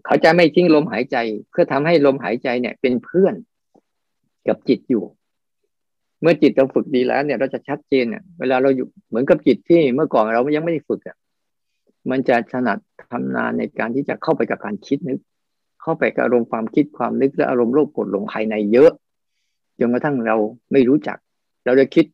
[0.05, 1.17] เขาจะไม่ทิ้งลมหายใจ
[1.51, 3.35] เพื่อทำให้ลมหายใจเนี่ย เป็นเพื่อน
[4.47, 5.03] กับจิตอยู่
[6.21, 11.17] เมื่อจิตเราฝึกดีแล้วเนี่ย เราจะชัดเจนเนี่ยเวลาเราอยู่เหมือนกับจิตที่เมื่อก่อนเรายังไม่ได้ฝึกอะ
[12.09, 12.79] มันจะถนัด
[13.11, 15.19] ทำนานในการที่จะเข้าไปกับการคิดนึก
[15.81, 18.91] เข้าไปกับอารมณ์ความคิดความนึกและอารมณ์โลภโกดหลงภายในเยอะ
[19.79, 20.35] จนกระทั่งเรา
[20.71, 21.17] ไม่รู้จัก
[21.65, 22.05] เราจะคิด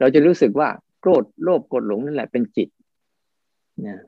[0.00, 0.68] เราจะรู้สึกว่า
[1.00, 2.68] โกรธโลภโกดหลงนั่นแหละเป็นจิต
[3.86, 3.98] นะ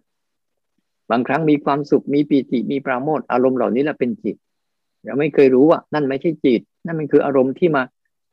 [1.11, 4.37] บางครั้งมีความสุขมีปีติมีปราโมทอารมณ์เหล่านี้แหละเป็นจิต
[5.05, 7.83] เราไม่เคยรู้ว่านั่นไม่ใช่จิต นั่นมันคืออารมณ์ที่มา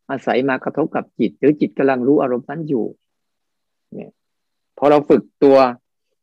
[0.09, 2.85] อาศัยมากระทบกับจิต หรือจิตกำลังรู้อารมณ์นั้นอยู่
[3.93, 4.11] เนี่ย
[4.77, 5.57] พอเราฝึกตัว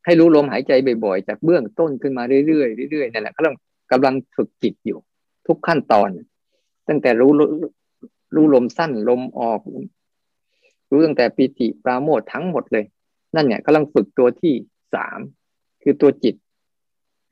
[0.04, 0.72] ให้รู้ลมหายใจ
[1.04, 3.54] บ่อยๆ จากเบื้องต้นขึ้นมาเรื่อยๆเรื่อยๆนั่นแหละกำลัง
[3.92, 4.98] กำลังฝึกจิตอยู่
[5.46, 6.08] ทุกขั้นตอน
[6.88, 7.32] ตั้งแต่รู้
[8.34, 9.60] รู้ลมสั้นลมออก
[10.92, 12.84] รู้ตั้งแต่ปีติปราโมททั้งหมดเลย
[13.34, 14.54] นั่นเนี่ยกำลังฝึกตัวที่
[14.94, 15.18] สาม
[15.82, 16.34] คือตัวจิต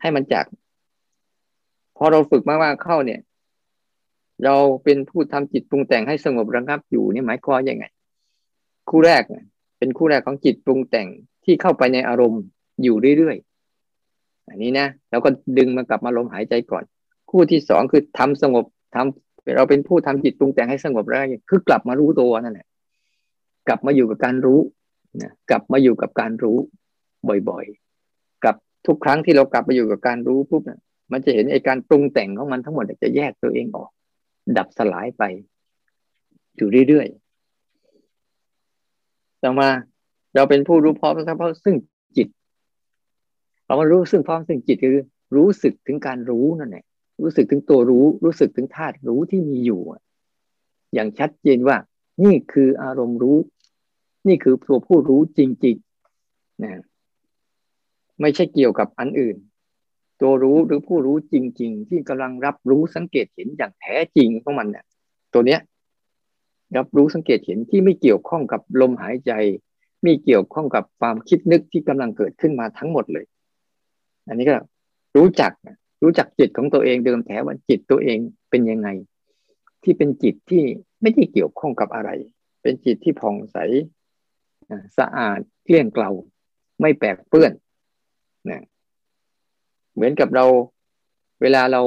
[0.00, 0.44] ให้มันจาก
[1.96, 3.20] พอเราฝึกมากๆเข้าเนี่ย
[4.44, 7.84] เราเป็นผู้ทำจิตปรุงแต่งให้สงบระงับอยู่นี่หมายความยังไง
[8.90, 9.22] คู่แรก
[9.78, 11.08] เป็นคู่แรกของจิตปรุงแต่ง
[11.44, 12.42] ที่เข้าไปในอารมณ์
[12.82, 16.84] อยู่เรื่อยๆอันนี้นะแล้วก็ดึงมากลับมาลมหายใจก่อน
[17.30, 21.20] คู่ที่สองคือทำสงบทำเราเป็นผู้ทำจิตปรุงแต่งให้สงบแล้ว
[21.50, 22.66] คือกลับมารู้ตัวนั่นแหละ
[23.68, 24.60] กลับมาอยู่กับการรู้
[25.22, 26.58] นะกลับมาอยู่กับการรู้
[27.48, 28.54] บ่อยๆ กับ
[28.86, 30.80] ทุกครั้งที่เรากลับมาอยู่กับการรู้ปุ๊บนะ
[31.12, 33.90] มันจะเห็นไอ้การปรุงแต่งของมันทั้งหมดจะแยกตัวเองออก
[34.56, 35.22] ดับสลายไป
[36.56, 39.68] อยู่เรื่อยๆต่อมา
[40.34, 41.76] เราเป็นผู้รู้พร้อมเพราะซึ่ง
[42.16, 42.28] จิต
[43.64, 44.96] เรามารู้ซึ่งพร้อมซึ่งจิตคือ
[45.36, 46.84] รู้สึกถึงการรู้นั่นแหละ
[47.22, 49.80] รู้สึกถึงตัวรู้ รู้สึกถึงธาตุรู้ที่มีอยู่
[50.94, 51.76] อย่างชัดเจนว่า
[52.24, 53.38] นี่คืออารมณ์รู้
[54.28, 56.72] นี่คือตัวผู้รู้จริงๆนะ
[58.20, 59.36] ไม่ใช่เกี่ยวกับอันอื่น
[60.20, 64.84] ตัวรู้หรือผู้รู้จริง ๆ ที่กำลังรับรู้สังเกตเห็นอย่างแท้จริงของมันเนี่ย
[65.32, 65.60] ตัวเนี้ย
[66.76, 69.32] รับรู้สังเกตเห็นที่ไม่เกี่ยวข้องกับลมหายใจ
[70.04, 73.24] มีเกี่ยวข้องกับความคิดนึกที่กำลังเกิดขึ้นมาทั้งหมดเลย
[74.28, 74.56] อันนี้ก็
[75.16, 75.52] รู้จัก
[76.02, 78.18] รู้จักจิตของตัวเองเดิมแท้ว่าจิตตัวเอง
[78.50, 78.88] เป็นยังไง
[79.84, 80.62] ที่เป็นจิตที่
[81.02, 82.10] ไม่ได้เกี่ยวข้องกับอะไร
[82.62, 83.56] เป็นจิตที่ผ่องใส
[84.98, 86.10] สะอาดเกลี้ยงเกลา
[86.80, 87.52] ไม่แปกเปื้อน
[88.50, 88.62] นะ
[89.94, 90.44] เหมือนกับเรา
[91.42, 91.82] เวลาเรา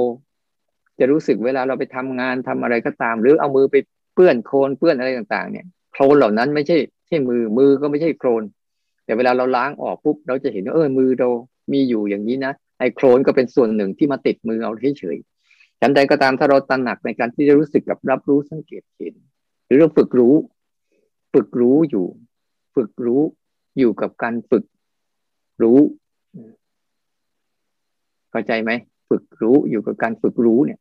[0.99, 3.75] จะรู้สึกเวลาเราไปทำงานทำอะไรก็ตาม หรือเอามือไป
[4.13, 6.77] เปื้อนโคลนเปื้อนอะไรต่าง ๆ เนี่ยโคลนเหล่านั้นไม่ใช่
[7.07, 8.43] ใช่มือมือก็ไม่ใช่โครน
[9.05, 11.29] แต่เวลาเราล้างออกปุ๊บเราจะเห็นว่าเออมือเรา
[11.73, 15.32] มีอยู่อย่างนี้นะไอ้โครนก็เป็นส่วนหนึ่งที่มาติดมือเอาเฉยๆ
[15.85, 19.15] ฉันใดก็ตามถ้าเราตระหนักในการที่จะรู้สึกกับรับรู้สังเกตเห็น
[19.65, 20.35] หรือเราฝึกรู้
[21.33, 22.05] ฝึกรู้อยู่
[22.75, 23.21] ฝึกรู้
[23.77, 24.65] อยู่กับการฝึก
[25.61, 25.79] รู้
[28.31, 28.71] เข้าใจไหม
[29.09, 30.79] ฝึกรู้อยู่กับการฝึกรู้เนี่ย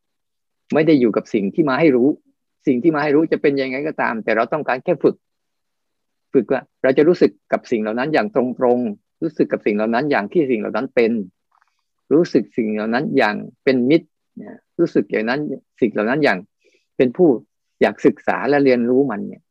[0.73, 2.09] ไม่ได้อยู่กับสิ่งที่มาให้รู้
[2.67, 5.15] สิ่งที่มาให้รู้จะเป็นยังไงก็ตาม แต่เราต้องการแค่ฝึก
[6.33, 8.41] ฝึกว่าเราจะรู้สึกกับสิ่งเหล่านั้นอย่างตร
[8.75, 11.11] งๆรู้สึกกับสิ่งเหล่านั้นอย่างที่สิ่งเหล่านั้นเป็น
[12.13, 14.07] รู้สึกสิ่งเหล่านั้นอย่างเป็นมิตร
[14.79, 15.39] รู้สึกอย่างนั้น
[15.79, 16.37] สิ่งเหล่านั้นอย่าง
[16.97, 17.29] เป็นผู้
[17.81, 19.41] อยากศึกษาและเรียนรู้มันเนี่ย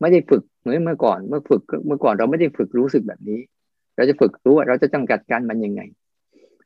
[0.00, 3.40] ไม่ได้ฝึกเหมือนเมื่อก่อน เมื่อฝึกเมื่อก่อนเราไม่ได้ฝึกรู้สึกแบบนี้
[3.96, 5.82] เราจะฝึกรู้ว่าเราจะจัดการมันยังไง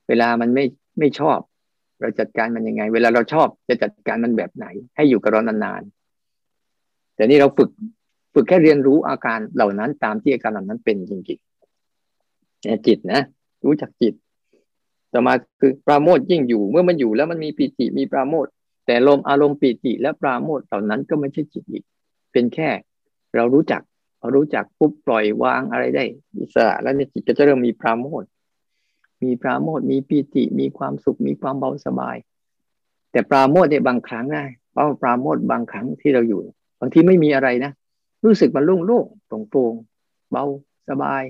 [0.08, 0.64] เวลามันไม่
[0.98, 1.38] ไม่ชอบ
[2.00, 7.70] เราจัดการมันยังไง เวลาเราชอบจะจัดการมันแบบไหน ให้อยู่กับเรานานๆแต่นี่เราฝึก
[8.34, 13.20] ฝึกแค่เรียนรู้อาการเหล่านั้นตามที่อาการเหล่านั้นเป็นจริงๆเนี่ยจิตนะ
[13.64, 14.14] รู้จักจิต
[15.12, 18.46] ต่อมาคือปราโมทยิ่งอยู่เมื่อมันอยู่แล้วมันมีปีติมีปราโมท
[18.86, 21.84] แต่ลมอารมณ์ปีติและปราโมทเหล่านั้นก็ไม่ใช่จิตอีก
[22.32, 22.70] เป็นแค่
[23.36, 23.82] เรารู้จัก
[24.34, 26.04] รู้จักปุ๊บปล่อยวางอะไรได้
[26.38, 28.22] อิสระแล้วเนี่ยจิตก็จะเริ่มมีปราโมท
[29.22, 32.16] มีปราโมทมีปีติมีความสุขมีความเบาสบาย
[33.12, 36.40] แต่ปราโมทเนี่ยบางครั้งนะเพราะปราโมทบางครั้งที่เราอยู่
[36.80, 37.72] บางทีไม่มีอะไรนะ
[38.24, 39.74] รู้สึกมันโล่งโล่งโปร่งโปร่ง
[40.30, 40.44] เบา
[40.88, 41.22] สบาย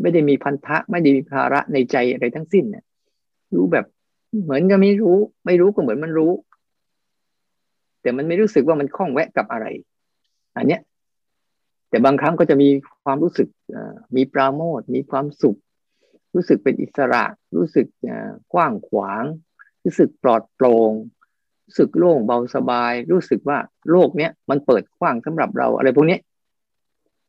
[0.00, 2.84] ไม่ได้มีพันธะ ไม่ได้มีภาระในใจอะไรทั้งสิ้นเนี่ย
[3.54, 3.86] รู้แบบ
[4.42, 6.32] เหมือนกับไม่รู้ ไม่รู้ก็เหมือนมันรู้
[8.02, 9.66] แต่มันไม่รู้สึกว่ามันคล้องแวะกับอะไร
[10.56, 10.80] อันเนี้ย
[11.88, 12.68] แต่บางครั้งก็จะมี
[13.04, 13.48] ความรู้สึก
[14.16, 15.58] มีปราโมทมีความสุข
[16.34, 17.24] รู้สึกเป็นอิสระ
[17.56, 17.86] รู้สึก
[18.52, 19.24] กว้างขวาง
[19.84, 20.92] รู้สึกปลอดโปร่ง
[21.66, 23.58] รู้สึกโล่งเบาสบาย รู้สึกว่า
[23.90, 26.18] โลกเนี้ยมันเปิดกว้างสำหรับเราอะไรพวกนี้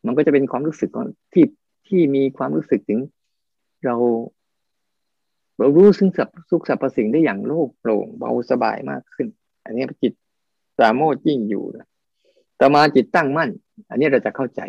[0.06, 0.90] มันก็จะเป็นความรู้สึก
[1.34, 1.44] ที่
[1.88, 3.00] ที่มีความรู้สึกถึง
[3.86, 3.96] เรา
[5.58, 9.28] เรารู้ซึ่งสับสุขสรรพสิ่งได้อย่างโล่งโปร่งเบาสบายมากขึ้น
[9.66, 10.14] อันนี้จิต
[10.80, 11.64] สามโมทยิ่งอยู่
[12.60, 13.50] ต่อมาจิตตั้งมั่น
[13.90, 14.62] อันนี้เราจะเข้าใจ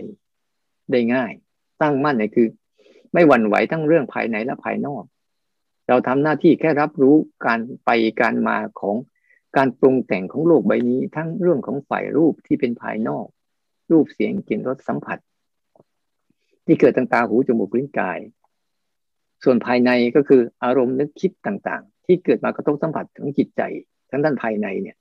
[0.90, 1.32] ได้ง่าย
[1.82, 2.48] ตั้งมั่นเนี่ยคือ
[3.12, 5.04] ไม่หวั่นไหวทั้งเรื่องภายในและภายนอก
[5.88, 7.14] เราทำหน้าที่แค่รับรู้
[7.46, 8.96] การไปการมาของ
[9.56, 13.26] การปรุงแต่งของโลกใบนี้ ทั้งเรื่องของฝ่ายรูปที่เป็นภายนอก
[13.90, 15.18] รูปเสียงกลิ่นรสสัมผัส
[16.66, 18.18] ที่เกิดทางตาหูจมูกลิ้นกาย
[19.44, 23.62] ส่วนภายในก็คืออารมณ์นึกคิดต่างๆ ที่เกิดมากระทบสัมผัสของจิตใจ
[24.10, 24.96] ทั้งด้านภายในเนี่ย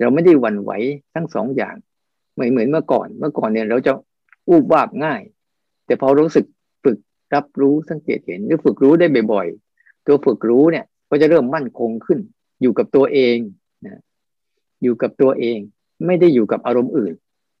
[0.00, 0.70] เราไม่ได้หวั่นไหว
[1.14, 1.76] ทั้งสองอย่าง
[2.34, 3.92] ไม่เหมือนเมื่อก่อน เมื่อก่อนเนี่ยเราจะ
[4.48, 5.22] อูบวาบง่าย
[5.86, 6.44] แต่พอรู้สึก
[6.84, 6.98] ฝึก
[7.34, 12.18] รับรู้สังเกตเห็นหรือฝึกรู้ได้บ่อยๆ ตัวฝึกรู้เนี่ยก็จะเริ่มมั่นคงขึ้น
[12.62, 13.38] อยู่กับตัวเอง
[13.86, 14.00] นะ
[14.82, 15.58] อยู่กับตัวเอง
[16.06, 17.14] ไม่ได้อยู่กับอารมณ์อื่น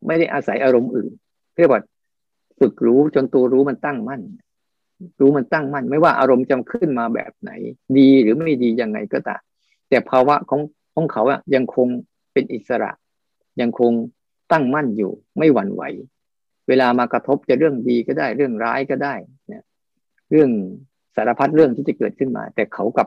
[0.06, 1.12] ไม่ได้อาศัยอารมณ์อื่น
[1.56, 1.80] เรียกว่า
[2.58, 4.22] ฝึกรู้จนตัวรู้มันตั้งมั่น
[5.20, 7.50] รู้มันตั้งมั่น ไม่ว่าอารมณ์จะขึ้นมาแบบไหน
[7.98, 9.40] ดีหรือไม่ดียังไงก็ตาม
[9.88, 10.60] แต่ภาวะของ
[10.94, 11.86] ของเขาอะยังคง
[12.32, 12.90] เป็นอิสระ
[13.60, 13.92] ยังคง
[14.52, 15.82] ตั้งมั่นอยู่ ไม่หวั่นไหว
[16.68, 19.14] เวลามากระทบจะเรื่องดีก็ได้เรื่องร้ายก็ได้
[19.52, 19.64] นะ
[20.30, 20.50] เรื่อง
[21.16, 23.06] สารพัดเรื่องที่จะเกิดขึ้นมา แต่เขากับ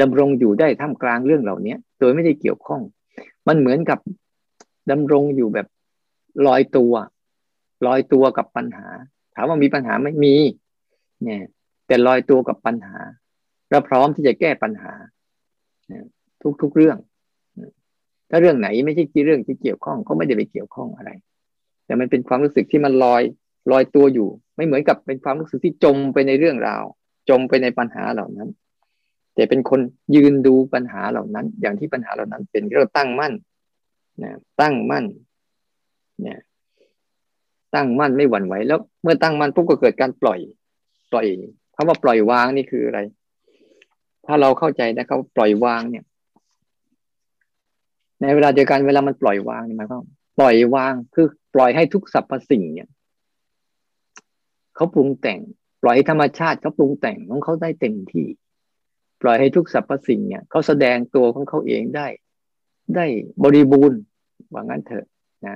[0.00, 2.80] ดำรงอยู่ได้ท่ามกลางเรื่องเหล่านี้โดยไม่ได้เกี่ยวข้อง
[3.48, 3.98] มันเหมือนกับ
[4.90, 5.66] ดำรงอยู่แบบ
[6.46, 6.92] ลอยตัว
[7.86, 8.88] ลอยตัวกับปัญหา
[9.34, 10.36] ถามว่ามีปัญหาไม่มี
[11.24, 11.42] เนี่ย
[11.86, 12.98] แต่ลอยตัวกับปัญหา
[13.70, 14.92] เราพร้อมที่จะแก้ปัญหา
[16.62, 16.98] ทุกๆเรื่อง
[18.30, 21.10] ถ้าเรื่องไหนไม่ใช่เรื่องที่เกี่ยวข้องก็ไม่ได้ไปเกี่ยวข้องอะไร
[21.86, 23.22] แต่มันเป็นความรู้สึกที่มันลอย
[23.72, 26.84] ลอยตัวอยู่ ไม่เหมือนกับเป็นความรู้สึกที่จมไปในเรื่องราว
[27.30, 28.48] จมไปในปัญหาเหล่านั้น
[29.34, 29.80] แต่เป็นคน
[30.16, 33.32] ยืนดูปัญหาเหล่านั้น อย่างที่ปัญหาเหล่านั้นเป็นเราตั้งมั่น
[34.22, 35.04] นะตั้งมั่น
[36.22, 36.38] เนี่ย
[37.74, 40.38] ตั้งมั่นไม่หวั่นไหวแล้วเมื่อตั้งมั่นปุ๊บก็เกิดการปล่อย
[41.12, 41.26] ปล่อย
[41.76, 43.00] คำว่าปล่อยวางนี่คืออะไร
[44.26, 46.04] ถ้าเราเข้าใจนะครับปล่อยวางเนี่ย
[48.20, 50.04] ในเวลาเดียวกันเวลามันปล่อยวางนี่หมายความ
[50.38, 52.88] ปล่อยวางคือปล่อยให้ทุกสรรพสิ่งเนี่ย
[54.76, 55.40] เขาปรุงแต่ง
[55.82, 58.26] ปล่อยให้ธรรมชาติเขาปรุงแต่งของเขาได้เต็มที่
[59.22, 62.06] ปล่อยให้ทุกสรรพสิ่งเนี่ยเขาแสดงตัวของเขาเองได้
[62.96, 63.06] ได้
[63.42, 64.00] บริบูรณ์
[64.52, 65.06] ว่างั้นเถอะ
[65.46, 65.54] นะ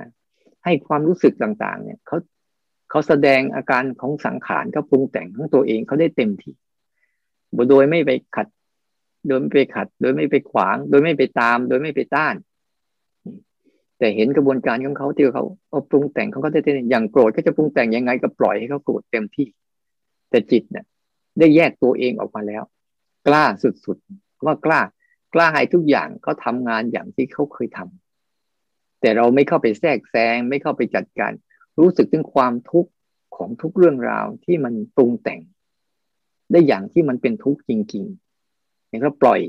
[0.63, 2.17] ให้ความรู้สึกต่าง ๆ เนี่ยเขา
[2.89, 6.53] เขาแสดงอาการของสังขารเขาปรุงแต่งของตัวเองเขาได้เต็มที่
[7.69, 8.47] โดยไม่ไปขัด
[9.27, 12.35] โดยไม่ไปขัด โดยไม่ไปขวาง โดยไม่ไปตาม โดยไม่ไปต้าน
[13.97, 19.47] แต่เห็นกระบวนการของเขาที่เขาเอาปรุงแต่งเขาก็ได้เต็มอย่างโกรธก็จะปรุงแต่งยังไงก็ปล่อยให้เขาโกรธเต็มที่
[20.29, 20.85] แต่จิตเนี่ย
[21.39, 22.63] ได้แยกตัวเองออกมาแล้ว
[23.27, 24.81] กล้าสุดๆว่ากล้า
[25.33, 28.08] กล้าให้ทุกอย่างเขาทางานอย่างที่เขาเคยทำ
[29.01, 31.31] แต่เราไม่เข้าไปแทรกแซงไม่เข้าไปจัดการ
[31.79, 32.91] รู้สึกถึงความทุกข์
[33.35, 35.39] ของทุกเรื่องราวที่มันปรุงแต่ง
[36.51, 39.39] ได้อย่างที่มันเป็นทุกข์จริงๆอย่างเราปล่อย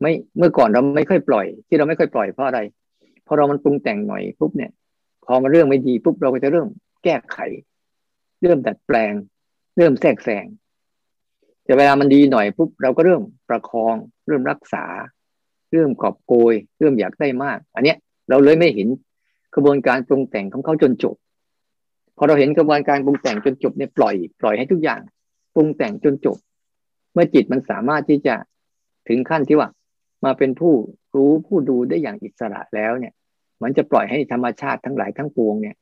[0.00, 2.60] ไม่เมื่อก่อนเราไม่ค่อยปล่อย ที่เราไม่ค่อยปล่อยเพราะอะไร
[3.26, 4.70] พอเรามันปรุงแต่งหน่อยปุ๊บเนี่ย
[5.24, 6.68] พอมาเรื่องไม่ดีปุ๊บเราก็จะเริ่ม
[7.04, 7.38] แก้ไข
[8.42, 9.12] เริ่มดัดแปลง
[9.76, 10.44] เริ่มแทรกแซง
[11.64, 14.84] แต่เวลามันดีหน่อยปุ๊บเราก็เริ่มประคอง เริ่มรักษา
[15.72, 17.96] เริ่มกอบโกย เริ่มอยากได้มาก อันเนี้ย
[18.30, 18.88] เราเลยไม่เห็น
[19.54, 21.14] กระบวนการปรุงแต่งของเขาจนจบ
[22.16, 25.00] พอเราเห็นกระบวนการปรุงแต่งจนจบเนี่ยปล่อย ปล่อยให้ทุกอย่าง
[25.54, 26.36] ปรุงแต่งจนจบ
[27.12, 28.34] เมื่อจิตมันสามารถที่จะ
[29.08, 29.68] ถึงขั้นที่ว่า
[30.24, 30.72] มาเป็นผู้
[31.16, 33.12] รู้ผู้ดูได้อย่างอิสระแล้วเนี่ย
[33.62, 35.76] มันจะปล่อยให้ธรรมชาติทั้งหลายทั้งปวงเนี่ย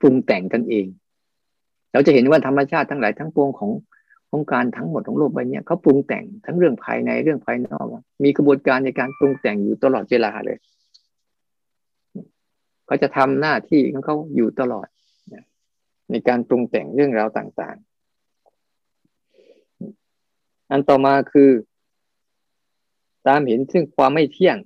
[0.00, 0.86] ปรุงแต่งกันเอง
[1.92, 3.70] เราจะเห็นว่าธรรมชาติทั้งหลายทั้งปวงของ
[4.34, 7.86] ของการทั้งหมดของโลกใบนี้เขาปรุงแต่งทั้งเรื่องภายในเรื่องภายนอก
[8.24, 10.58] มีกระบวนการในการปรุงแต่งอยู่ตลอดเวลาเลย
[12.86, 14.86] เขาจะทำหน้าที่ของเขาอยู่ตลอด
[16.10, 21.50] ในการปรุงแต่งเรื่องราวต่างๆ อันต่อมาคือ
[23.26, 24.56] ตามเห็นซึ่งความไม่เที่ยง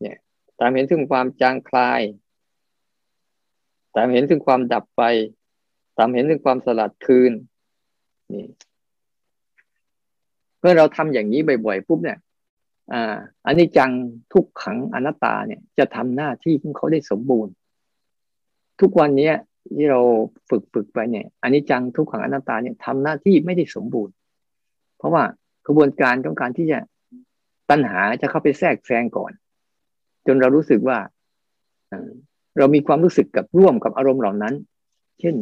[0.00, 0.18] เนี่ย
[0.60, 2.00] ตามเห็นซึ่งความจางคลาย
[3.96, 5.02] ตามเห็นซึ่งความดับไป
[5.98, 7.32] ตามเห็นซึ่งความสลัดคืน
[8.32, 8.44] นี่
[10.66, 12.18] มื่อเราทำอย่างนี้บ่อยๆปุ๊บเนี่ย
[12.92, 13.14] อ่า
[13.46, 13.90] อันนี้จัง
[14.32, 17.52] ทุกขังอนัตตาเนี่ยจะทำหน้าที่ของเขาได้สมบูรณ์
[18.80, 19.30] ทุกวันนี้
[19.76, 20.00] ที่เรา
[20.50, 24.14] ฝึกฝึกไปเนี่ยอันนี้จังทุกขังอนัตตาเนี่ยทำหน้าที่ไม่ได้สมบูรณ์
[24.98, 25.22] เพราะว่า
[25.66, 26.78] กระบวนการต้องการที่จะ
[27.70, 29.32] ตัณหาจะเข้าไปแทรกแซงก่อน
[30.26, 30.98] จนเรารู้สึกว่า
[32.58, 34.54] เรามีความรู้สึกกับร่วมกับอารมณ์เหล่านั้น
[35.20, 35.34] เช่น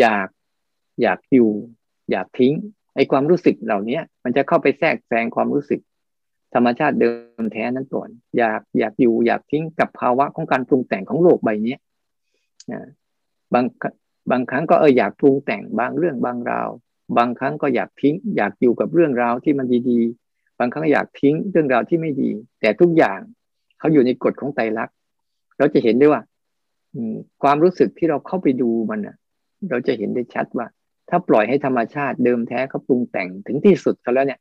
[0.00, 0.28] อยาก
[1.02, 1.50] อยากอยู่
[2.10, 2.54] อยากทิ้ง
[2.94, 5.80] ไอ้ความรู้สึกเหล่านี้มันจะเข้าไปแทรกแซงความรู้สึก
[6.54, 7.10] ธรรมชาติเดิ
[7.42, 11.76] มแท้นั้นก่อนอยากอยากอยู่อยากทิ้งกับภาวะของการปรุงแต่งของโลกใบนี้
[13.54, 13.64] บาง
[14.30, 16.68] บางครั้งก็เอออยากปรุงแต่งบางเรื่องบางราว
[17.16, 23.20] บางครั้งก็อยากทิ้ง อยากอยู่กับเรื่องราวที่มันดีๆ บางครั้งอยากทิ้งเรื่องราวที่ไม่ดี แต่ทุกอย่าง
[23.78, 24.96] เขาอยู่ในกฎของไตรลักษณ์
[25.58, 26.22] เราจะเห็นได้ว่า
[27.42, 29.00] ความรู้สึกที่เราเข้าไปดูมัน
[29.70, 30.66] เราจะเห็นได้ชัดว่า
[31.08, 34.40] ถ้าปล่อยให้ธรรมชาติเดิมแท้เขาปรุงแต่งถึงที่สุดเขาแล้วเนี่ย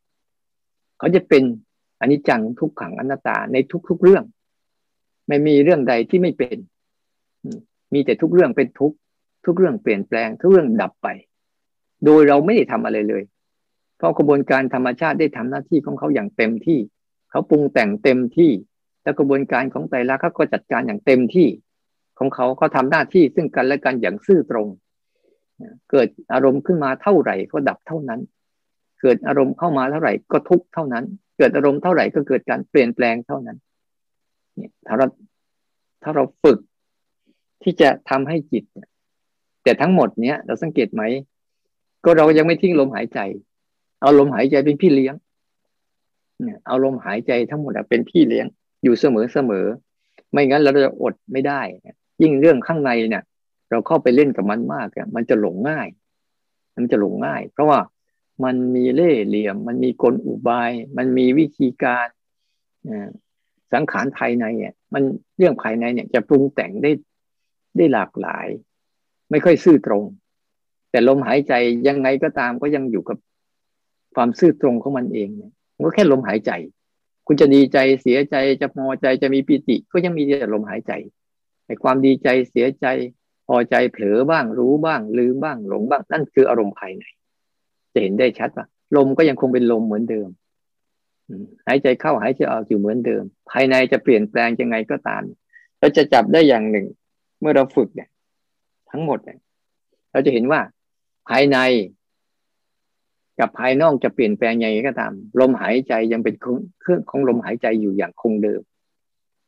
[0.99, 1.43] เขาจะเป็น
[2.01, 3.57] อนิจจังทุกขังอนัตตาใน
[3.89, 4.23] ทุกๆเรื่อง
[5.27, 6.57] ไม่มีเรื่องใดที่ไม่เป็น
[7.93, 8.93] มีแต่ทุกเรื่องเป็นทุก
[9.45, 11.07] ทุกเรื่องเปลี่ยนแปลง ทุกเรื่องดับไป
[12.05, 13.23] โดยเราไม่ได้ทำอะไรเลย
[13.97, 16.79] เพราะกระบวนการธรรมชาติได้ทำหน้าที่ของเขาอย่างเต็มที่
[17.31, 18.51] เขาปรุงแต่งเต็มที่
[19.03, 21.47] แล้วกระบวนการของไตรลักษณ์เขาก็จัดการอย่างเต็มที่
[22.19, 24.67] ของเขาเขาทาหน้าที่ซึ่งกันและกันอย่างซื่อตรง
[25.91, 28.19] เกิดอารมณ์ขึ้นมาเท่าไหร่ก็ดับเท่านั้น
[29.01, 31.03] เกิดอารมณ์เข้ามาเท่าไหร่ก็ทุกเท่านั้น
[31.37, 33.57] เกิดอารมณ์เท่าไหร่ก็เกิดการเปลี่ยนแปลงเท่านั้น
[34.55, 35.07] เนี่ยถ้าเรา
[36.03, 36.59] ถ้าเราฝึก
[37.63, 38.63] ที่จะทำให้จิต
[39.63, 41.03] แต่ทั้งหมดเนี้ยเราสังเกตไหม
[42.03, 43.19] ก็เรายังไม่ทิ้งลมหายใจ
[44.01, 45.15] เอาลมหายใจเป็นพี่เลี้ยง
[46.43, 48.45] เนี่ยเอาลมหายใจทั้งหมดเป็นพี่เลี้ยง
[48.83, 49.65] อยู่เสมอเสมอ
[50.31, 51.61] ไม่งั้นเราจะอดไม่ได้
[52.21, 53.23] ยิ่งเรื่องข้างในเนี่ย
[53.71, 55.87] เราเข้าไปเล่นกับมันมากมันจะหลงง่าย
[56.75, 57.79] มันจะหลงง่าย เพราะว่า
[58.43, 62.07] มันมีเล่ห์เหลี่ยม มันมีกลอุบาย มันมีวิธีการ
[63.73, 65.03] สังขารภายในเนี่ย มัน
[65.37, 66.91] เรื่องภายในเนี่ยจะปรุงแต่งได้
[67.77, 68.47] ได้หลากหลาย
[69.29, 70.03] ไม่ค่อยซื่อตรง
[70.91, 71.53] แต่ลมหายใจ
[71.87, 73.17] ยังไงก็ตามก็ยังอยู่กับ
[74.15, 76.51] ความซื่อตรงของมันเองเนี่ยมันก็แค่ลมหายใจ
[77.27, 80.93] คุณจะดีใจเสียใจจะพอใจจะมีปิติ ก็ยังมีแต่ลมหายใจ
[81.65, 82.85] ไอ้ความดีใจเสียใจ
[83.55, 87.03] อใจเผลอบ้างรู้บ้าง ลืมบ้างหลงบ้าง นั่นคืออารมณ์ภายใน
[87.93, 90.29] จะเห็นได้ชัดว่าลมก็ยังคงเป็นลมเหมือนเดิม
[91.67, 95.23] หายใจเข้าหายใจออกอยู่เหมือนเดิม ภายในจะเปลี่ยนแปลงยังไงก็ตาม
[95.79, 96.87] เราจะจับได้อย่างหนึ่ง
[97.39, 98.09] เมื่อเราฝึกเนี่ย
[98.91, 99.39] ทั้งหมดเนี่ย
[100.11, 100.61] เราจะเห็นว่า
[101.29, 101.57] ภายใน
[103.39, 108.61] กับภายนอกจะเปลี่ยนแปลงยังไงก็ตาม ลมหายใจยังเป็นเครื่องของลมหายใจอยู่อย่างคงเดิม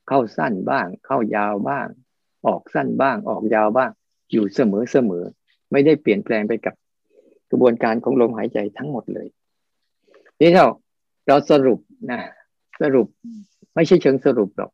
[0.08, 1.88] เข้าสั้นบ้าง เข้ายาวบ้าง
[2.48, 3.92] ออกสั้นบ้างออกยาวบ้าง
[4.32, 5.24] อยู่เสมอเสมอ
[5.72, 6.76] ไม่ได้เปลี่ยนแปลงไปกับ
[7.52, 9.28] กระบวนการของลมหายใจทั้งหมดเลย
[10.40, 10.66] นี่เรา
[11.28, 11.80] เราสรุป
[12.12, 12.20] นะ
[12.82, 13.08] สรุป
[13.76, 14.72] ไม่ใช่เชิงสรุปหรอก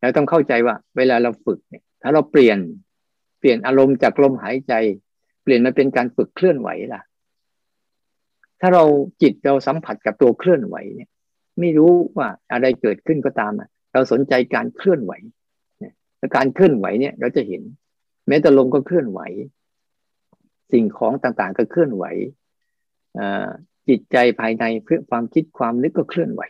[0.00, 2.58] เราต้องเข้าใจว่า เวลาเราฝึกเนี่ย ถ้าเราเปลี่ยน
[3.40, 4.72] เปลี่ยนอารมณ์จากลมหายใจ
[5.42, 7.02] เปลี่ยนมาเป็นการฝึกเคลื่อนไหวล่ะ
[8.60, 8.84] ถ้าเรา
[9.22, 11.10] จิตเราสัมผัสกับตัวเคลื่อนไหวเนี่ย
[11.60, 15.12] ไม่รู้ว่าอะไรเกิดขึ้นก็ตามอะเราสนใจการเคลื่อนไหว
[16.36, 17.62] การเคลื่อนไหวเนี่ยเราจะเห็น
[18.28, 19.20] แม้แต่ลมก็เคลื่อนไหว
[20.72, 22.04] สิ่งของต่างๆก็เคลื่อนไหว
[23.88, 26.42] จิตใจภายในเพื่อความคิดความนึกก็เคลื่อนไหว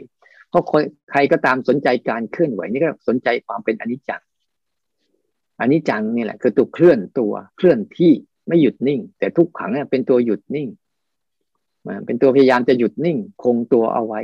[0.49, 0.65] เพราะ
[1.11, 4.23] ใครก็ตามสนใจการเคลื่อนไหวนี่ก็สนใจความเป็นอนิจจัง
[5.61, 8.13] อันนี้จังนี่แหละคือตัวเคลื่อนตัวเคลื่อนที่
[8.49, 10.69] ไม่หยุดนิ่ง แต่ทุกขังเนี่ยเป็นตัวหยุดนิ่ง
[12.07, 14.21] เป็นตัวพยายามจะหยุดนิ่ง คงตัวเอาไว้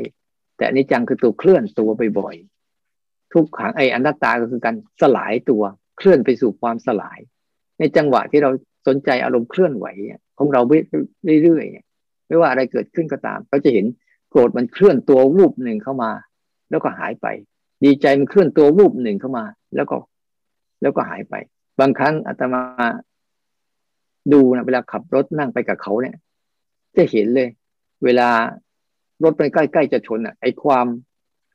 [0.56, 2.34] แต่อันนี้จังคือตัวเคลื่อนตัวบ่อย
[3.32, 5.62] ทุกขังไออนัตตาก็คือการสลายตัว
[5.98, 7.18] เคลื่อนไปสู่ความสลาย
[7.78, 8.50] ในจังหวะที่เรา
[8.86, 9.86] สนใจอารมณ์เคลื่อนไหว
[10.38, 10.60] ของเรา
[11.42, 13.86] เรื่อยๆไม่ว่าอะไรเกิดขึ้นก็ตาม เราจะเห็น
[14.30, 16.10] โกรธมันเคลื่อนตัววูบหนึ่งเข้ามา
[16.70, 17.26] แล้วก็หายไป
[17.84, 19.44] ดีใจมันเคลื่อนตัววูบหนึ่งเข้ามา
[19.76, 19.96] แล้วก็
[20.82, 21.34] แล้วก็หายไป
[21.80, 22.62] บางครั้งอาตมา
[24.32, 26.16] ดูนะเวลาขับรถนั่งไปกับเขาเนี่ย
[26.96, 27.48] จะเห็นเลย
[28.04, 28.28] เวลา
[29.24, 30.86] รถไปใกล้ๆจะชนอะ ไอ้ความ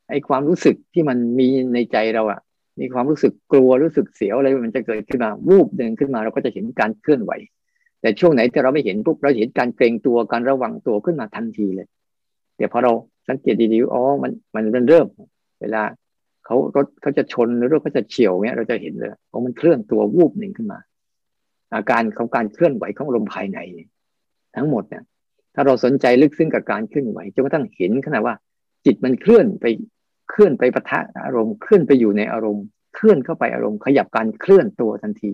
[0.09, 2.39] ไอ้ความรู้สึกที่มันมีในใจเราอะ
[2.79, 7.31] มีความรู้สึกกลัวรู้สึกเสียวอะไรมันจะเกิดขึ้นมาวูบหนึ่งขึ้นมาเราก็จะเห็นการเคลื่อนไหว
[8.01, 11.87] แต่ช่วงไหนที่เราไม่เห็นปุ๊บเราเห็นการเกรงตัวการระวังตัวขึ้นมาทันทีเลย
[12.57, 12.91] เดี๋ยวพอเรา
[13.29, 15.07] สังเกตดีๆอ๋อมันมันเริ่ม
[15.61, 15.81] เวลา
[16.45, 20.79] เขารถเขาจะชนหรือรถเขาจะเฉียวเนี้ยเราจะเห็นเลยเพรามันเคลื่อนตัววูบหนึ่งขึ้นมา
[21.73, 23.59] อาการของการเคลื่อนไหวของลมภายใน
[24.55, 25.03] ทั้งหมดเนี่ย
[25.55, 28.35] ถ้าเราสนใจลึกซึ้งกับการเคลื่อนไหวจนกระทั่งเห็นขนาดว่า
[28.85, 29.65] จิตมันเคลื่อนไป
[30.29, 32.65] เคลื่อนไปปะทะอารมณ์เคลื่อนไปอยู่ในอารมณ์
[32.95, 35.31] เคลื่อนเข้าไปอารมณ์ขยับการเคลื่อนตัวทันที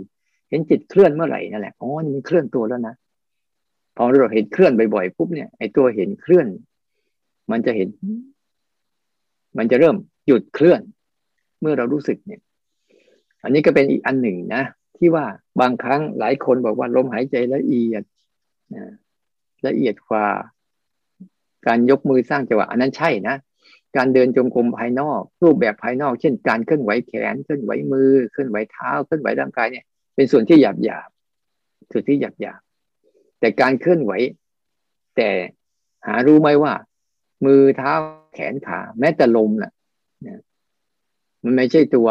[0.49, 2.95] เห็นจิตเคลื่อนเมื่อไหร่นั่นแหละอ๋อนี่มันเคลื่อนตัวแล้วนะ
[3.95, 6.47] พอเราเห็นเคลื่อนบ่อยๆปุ๊บเนี่ยไอ้ตัวเห็นเคลื่อน
[7.51, 7.89] มันจะเห็น
[9.57, 9.95] มันจะเริ่ม
[10.27, 10.81] หยุดเคลื่อน
[11.61, 12.41] เมื่อเรารู้สึกเนี่ย
[13.43, 14.63] อันนี้ก็เป็นอีกอันหนึ่งนะ
[14.97, 15.25] ที่ว่า
[15.61, 18.03] บางครั้งหลายคนบอกว่าลมหายใจละเอียด
[19.67, 20.25] ละเอียดกว่า
[21.67, 23.35] การยกมือสร้างจังหวะอันนั้นใช่นะ
[23.97, 29.85] การเดินจงกรมภายนอก รูปแบบภายนอก เช่น การเคลื่อนไหวแขนเคลื่อนไหวมือเคลื่อนไหวเท้าเคลื่อนไหวร่างกายเนี่ย
[30.15, 31.09] เป็นส่วนที่หยาบหยาบ
[31.91, 32.61] ส่วนที่หยาบหยาบ
[33.39, 34.11] แต่การเคลื่อนไหว
[35.15, 35.29] แต่
[36.07, 36.73] หารู้ไหมว่า
[37.45, 37.91] มือเท้า
[38.35, 39.71] แขนขา แม้แต่ลมน่ะ
[41.43, 42.07] มันไม่ใช่ตัว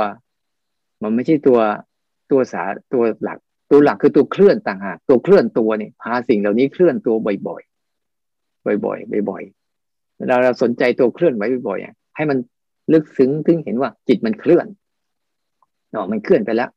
[1.02, 1.58] มันไม่ใช่ตัว
[2.30, 2.62] ตัวสา
[2.92, 3.38] ตัวหลัก
[3.70, 9.59] ตัวหลักคือตัวเคลื่อนต่างหากตัวเคลื่อนตัวเนี่ยพาสิ่งเหล่านี้เคลื่อนตัวบ่อยๆบ่อยๆบ่อยๆ
[10.20, 12.38] เวลาเราสนใจตัวเคลื่อนไหวบ่อยๆให้มัน
[12.92, 14.66] ลึกซึ้งถึงเห็นว่าจิตมันเคลื่อน
[15.90, 16.70] เนาะมันเคลื่อนไปแล้ว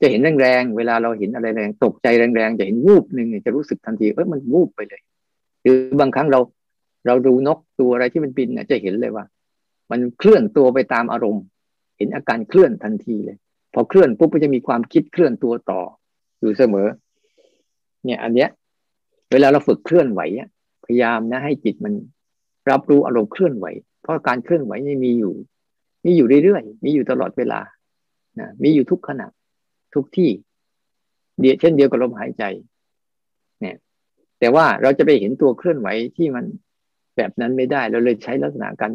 [0.00, 5.00] จะเห็นแรงๆเวลาเราเห็นอะไรแรงตกใจแรงๆจะเห็นวูบหนึ่งจะรู้สึกทันทีเออมันวูบไปเลย
[5.62, 6.40] หรือบางครั้งเรา
[7.06, 9.24] เราดูนกตัวอะไรที่มันบินเนี่ยจะเห็นเลยว่า
[9.90, 11.44] มันเคลื่อนตัวไปตามอารมณ์
[11.98, 13.36] เห็นอาการเคลื่อนทันทีเลย
[13.74, 15.80] พอเคลื่อนปุ๊บก็จะมีความคิดเคลื่อนตัวต่อ
[16.40, 16.86] อยู่เสมอ
[18.04, 18.48] เนี่ย อันเนี้ย
[19.32, 20.20] เวลาเราฝึกเคลื่อนไหว
[20.84, 21.94] พยายามนะให้จิตมัน
[22.70, 23.66] รับรู้อารมณ์เคลื่อนไหว
[24.02, 25.34] เพราะการเคลื่อนไหวนี่มีอยู่
[26.04, 27.60] มีอยู่เรื่อยๆ มีอยู่ตลอดเวลา
[28.40, 29.26] นะมีอยู่ทุกขณะ
[29.94, 30.30] ทุกที่
[31.40, 32.44] เดียเช่นเดียวกับลมหายใจ
[33.60, 33.76] เนี่ย
[34.38, 36.44] แต่ว่าเราจะไปเห็นตัวเคลื่อนไหวที่มัน
[37.16, 38.92] แบบนั้นไม่ได้ เราเลยใช้ลักษณะการ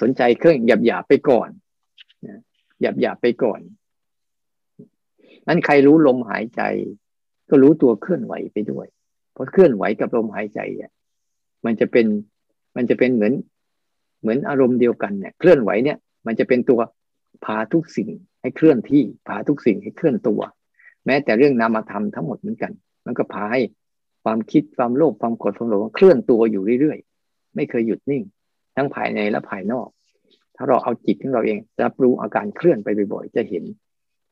[0.00, 0.56] สนใจเครื่อง
[0.86, 1.48] หยาบๆไปก่อน
[2.80, 3.60] หยาบๆไปก่อน
[5.48, 6.62] นั้นใครรู้ลมหายใจ
[7.48, 8.86] ก็รู้ตัวเคลื่อนไหวไปด้วย
[9.32, 10.92] เพราะเคลื่อนไหวกับลมหายใจเนี่ย
[11.64, 12.06] มันจะเป็น
[12.76, 13.32] มันจะเป็นเหมือน
[14.20, 16.80] เหมือนอารมณ์เดียวกันเนี่ยเคลื่อนไหวเนี่ย มันจะเป็นตัว
[17.44, 18.10] พาทุกสิ่ง
[18.40, 20.40] ให้เคลื่อนที่พาทุกสิ่งให้เคลื่อนตัว
[21.06, 22.72] แม้แต่เรื่องนามธรรมทั้งหมดเหมือนกัน
[23.06, 23.60] มันก็พาให้
[24.24, 28.22] ความคิดความโลภความโกรธความหลงเคลื่อนตัวอยู่เรื่อยๆ ไม่เคยหยุดนิ่ง
[28.76, 29.88] ทั้งภายในและภายนอก
[30.56, 33.64] ถ้าเราเอาจิตของเราเอง รับรู้อาการเคลื่อนไปบ่อยๆ จะเห็น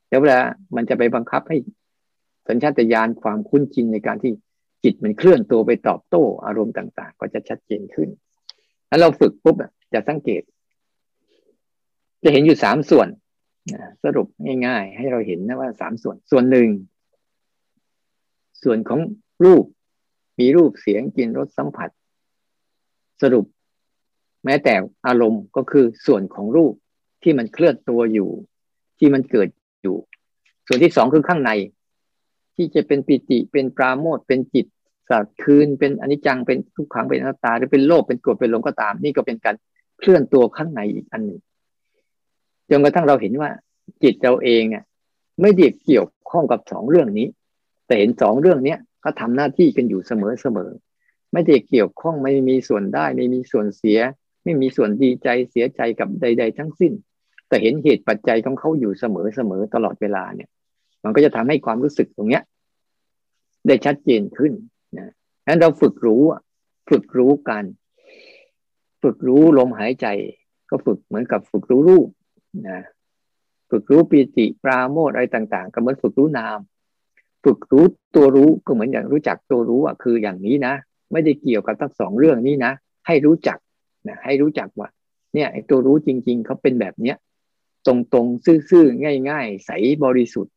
[0.08, 0.40] แล้วเวลา
[0.76, 1.56] มันจะไปบังคับให้
[2.48, 4.32] สัญชาตญาณความคุ้นชินในการที่
[4.84, 8.08] จิตมันเคลื่อนตัวไปตอบโต้อารมณ์ต่าง ๆ ก็จะชัดเจนขึ้น
[8.88, 9.56] แล้วเราฝึกปุ๊บ
[9.92, 10.42] จะสังเกต
[12.22, 13.08] จะเห็นอยู่สามส่วน
[14.04, 14.26] สรุป
[14.66, 16.68] ง่าย ๆ ให้เราเห็นนะว่าสามส่วน ส่วนหนึ่ง
[18.62, 19.00] ส่วนของ
[19.44, 19.64] รูป
[20.40, 21.90] มีรูปเสียงกลิ่นรสสัมผัส
[23.22, 23.44] สรุป
[24.44, 24.74] แม้แต่
[25.06, 26.74] อารมณ์ก็คือส่วนของรูป
[27.22, 28.30] ที่มันเคลื่อนตัวอยู่
[28.98, 29.48] ที่มันเกิด
[29.82, 29.96] อยู่
[30.66, 31.50] ส่วนที่สองคือข้างใน
[32.56, 34.66] ที่จะเป็นปิติเป็นปราโมทเป็นจิต
[35.10, 39.54] สัตว์คืนเป็นอนิจจังเป็นทุกขังเป็นอนัตตาหรือเป็นโลภเป็นโกดเป็นหลงก็ตาม นี่ก็เป็นการ
[39.98, 41.40] เคลื่อนตัวข้างในอีกอันหนึ่ง
[42.70, 43.50] จนกระทั่งเราเห็นว่า
[44.02, 44.84] จิตเราเองเนี่ย
[45.40, 47.26] ไม่ได้เกี่ยวข้องกับสองเรื่องนี้
[47.86, 50.70] แต่เห็นสองเรื่องเนี้ยเขาทาหน้าที่กันอยู่เสมอเสมอ
[51.32, 53.98] ไม่ได้เกี่ยวข้องไม่มีส่วนได้ ไม่มีส่วนเสีย
[54.44, 56.92] ไม่มีส่วนดีใจเสียใจกับใด ๆ ทั้งสิ้น
[57.48, 60.48] แต่เห็นเหตุปัจจัยของเขาอยู่เสมอเสมอตลอดเวลาเนี่ย
[61.04, 62.42] มันก็จะทำให้ความรู้สึกตรงเนี้ย
[63.66, 64.52] ได้ชัดเจนขึ้น
[65.48, 66.22] นะนั้นเราฝึกรู้
[66.90, 67.64] ฝึกรู้กัน
[69.02, 70.06] ฝึกรู้ลมหายใจ
[70.70, 72.08] ก็ฝึกเหมือนกับฝึกรู้รูป
[72.68, 72.80] นะ
[73.70, 76.58] ฝึกรู้ปีติปราโมทอะไรต่าง ๆ ก็เหมือนฝึกรู้นาม
[77.44, 77.84] ฝึกรู้
[78.14, 80.74] ตัวรู้ก็เหมือนอย่างรู้จักตัวรู้อะคืออย่างนี้นะ
[81.12, 82.72] ไม่ได้เกี่ยวกับทั้งสองเรื่องนี้นะ
[83.06, 83.58] ให้รู้จัก
[84.08, 84.88] นะให้รู้จักว่า
[85.34, 87.16] เนี่ยตัวรู้จริง ๆเขาเป็นแบบเนี้ย
[87.86, 89.70] ตรงๆซื่อๆง่าย ๆ ใส
[90.04, 90.54] บริสุทธิ์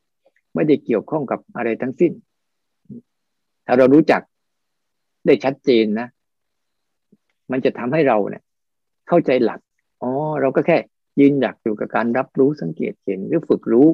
[0.54, 2.12] ไม่ได้เกี่ยวข้องกับอะไรทั้งสิ้น
[3.66, 4.22] ถ้าเรารู้จัก
[5.26, 6.08] ได้ชัดเจนนะ
[7.50, 8.42] มันจะทำให้เราเนี่ย
[9.08, 9.60] เข้าใจหลัก
[10.02, 10.10] อ๋อ
[10.40, 10.76] เราก็แค่
[11.20, 13.88] ยืนหยักอยู่กับการรับรู้สังเกตเห็นหรือฝึกรู้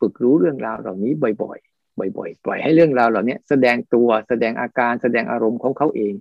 [0.00, 1.12] ฝึกรู้เรื่องราวเหล่านี้
[1.42, 6.14] บ่อย ๆ บ่อย ๆ ปล่อยให้เรื่องราวเหล่านี้แสดงตัวแสดงอาการแสดงอารมณ์ของเขาเอง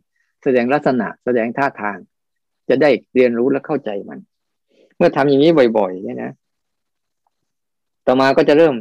[0.43, 1.97] แสดงลักษณะ แสดงท่าทาง
[2.69, 4.19] จะได้เรียนรู้และเข้าใจมัน
[4.97, 6.31] เมื่อทำอย่างนี้บ่อยๆเนี่ยนะ
[8.07, 8.75] ต่อมาก็จะเริ่ม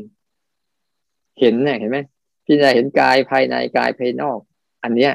[1.40, 1.98] เห็นเนี่ยเห็นไหม
[2.44, 4.38] พี่จะเห็นกายภายในกายภายนอก
[4.82, 5.12] อันเนี้ย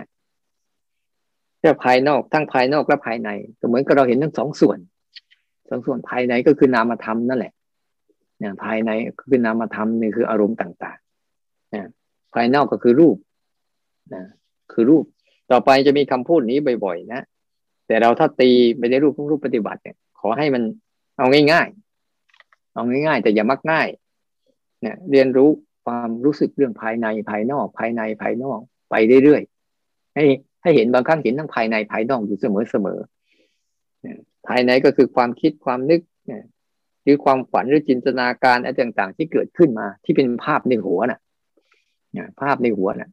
[1.68, 4.78] จะภายนอกทั้งภายนอกและภายในก็เหมือนกับเราเห็นทั้งสองส่วน
[5.70, 7.54] สองส่วนภายในก็คือนามธรรมนั่นแหละ
[8.42, 11.90] นี่ภายในก็คือนามธรรมนี่คืออารมณ์ต่างๆนะ
[12.34, 13.18] ภายนอกก็คือรูป
[14.14, 14.24] นะ
[14.72, 15.04] คือรูป
[15.52, 17.22] ต่อไปจะมีคำพูดนี้บ่อยๆ นะ
[17.88, 20.64] แต่เราถ้าตีไปในรูปของรูปปฏิบัติเนี่ย ขอให้มัน
[21.18, 23.88] เอาง่ายๆ เอาง่ายๆ แต่อย่ามักง่าย
[24.82, 25.50] เนี่ยเรียนรู้
[25.86, 28.60] ความรู้สึกเรื่องภายในภายนอกภายในภายนอก
[28.90, 30.26] ไปเรื่อยๆให้
[30.64, 33.00] ให้เห็นบางครั้งเห็นทั้งภายในภายนอกอยู่เสมอเสมอ
[34.48, 36.02] ภายในก็คือความคิดความนึก
[37.04, 41.20] หรือความฝันหรือจินตนาการอะไรต่าง ๆ ที่เกิดขึ้นมา ที่เป็นภาพในหัวน่ะ
[42.42, 43.10] ภาพในหัวน่ะ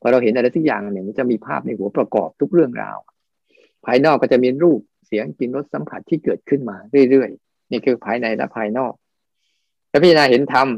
[0.00, 2.98] พอเราเห็นอะไรสักอย่างหนึ่งมันจะมีภาพในหัวประกอบทุกเรื่องราว
[3.84, 6.76] ภายนอกก็จะมีรูปเสียงกลิ่นรสสัมผัสที่เกิดขึ้นมา
[7.10, 8.92] เรื่อยๆนี่คือภายในและภายนอก
[9.90, 10.68] ถ้าพี่นาเห็นธรรม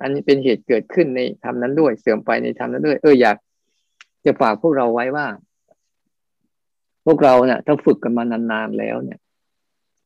[0.00, 3.36] อันนี้เป็นเหตุเกิดขึ้นในธรรมนั้นด้วย เสื่อมไปในธรรมนั้นด้วย เอออยาก
[4.24, 5.26] จะฝากพวกเราไว้ว่า
[7.04, 9.20] พวกเราเนี่ยถ้าฝึกกันมานานๆแล้วเนี่ย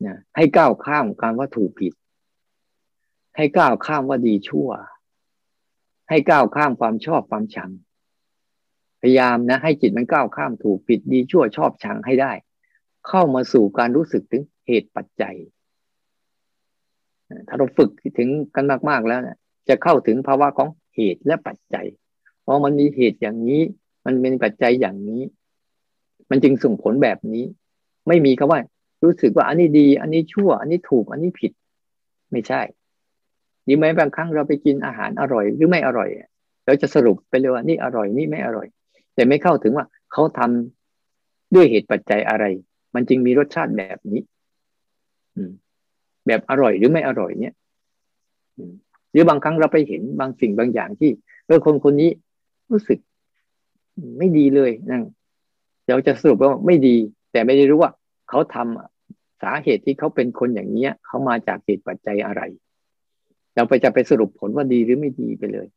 [0.05, 1.93] นะให้ก้าวข้ามการว่าถูกผิด
[3.37, 4.69] ให้ก้าวข้ามว่าดีชั่ว
[6.09, 7.71] ให้ก้าวข้ามความชอบความชัง
[9.01, 12.31] พยายามนะ ให้จิตมันก้าวข้ามถูกผิดดีชั่วชอบชังให้ได้
[13.07, 15.35] เข้ามาสู่การรู้สึกถึงเหตุปัจจัย
[17.47, 19.37] ถ้าเราฝึกถึงกันมากๆแล้วเนี่ย
[19.69, 21.87] จะเข้าถึงภาวะของเหตุและปัจจัย
[22.41, 23.61] เพราะมันมีเหตุอย่างนี้
[24.07, 25.21] มันเป็นปัจจัยอย่างนี้
[26.29, 27.43] มันจึงส่งผลแบบนี้
[28.07, 28.59] ไม่มีคำว่า
[29.03, 31.51] รู้สึกว่าอันนี้ดี อันนี้ชั่ว อันนี้ถูก อันนี้ผิด
[32.31, 32.61] ไม่ใช่
[33.67, 36.09] ดีไหมบางครั้งเราไปกินอาหารอร่อย หรือไม่อร่อย
[36.65, 38.67] เราจะสรุปไปเลยว่านี่อร่อยนี่ไม่อร่อย
[39.15, 42.45] แต่ไม่เข้าถึงว่าเขาทำด้วยเหตุปัจจัยอะไร
[42.95, 44.21] มันจึงมีรสชาติแบบนี้
[45.35, 45.51] อืม
[46.27, 47.53] แบบอร่อยหรือไม่อร่อยเนี่ย
[49.11, 51.11] หรือบางครั้งเราไปเห็นบางสิ่งบางอย่างที่
[51.45, 52.09] เออคนคนนี้
[52.71, 52.99] รู้สึก
[54.17, 55.03] ไม่ดีเลยนั่ง
[55.87, 56.95] เราจะสรุปว่าไม่ดี
[57.31, 57.91] แต่ไม่ได้รู้ว่า
[58.29, 62.41] เขาทำสาเหตุที่เขาเป็นคนอย่างเนี้ยเขามาจากเหตุปัจจัยอะไร
[63.55, 65.67] เราไปจะไปสรุปผลว่าดีหรือไม่ดีไปเลย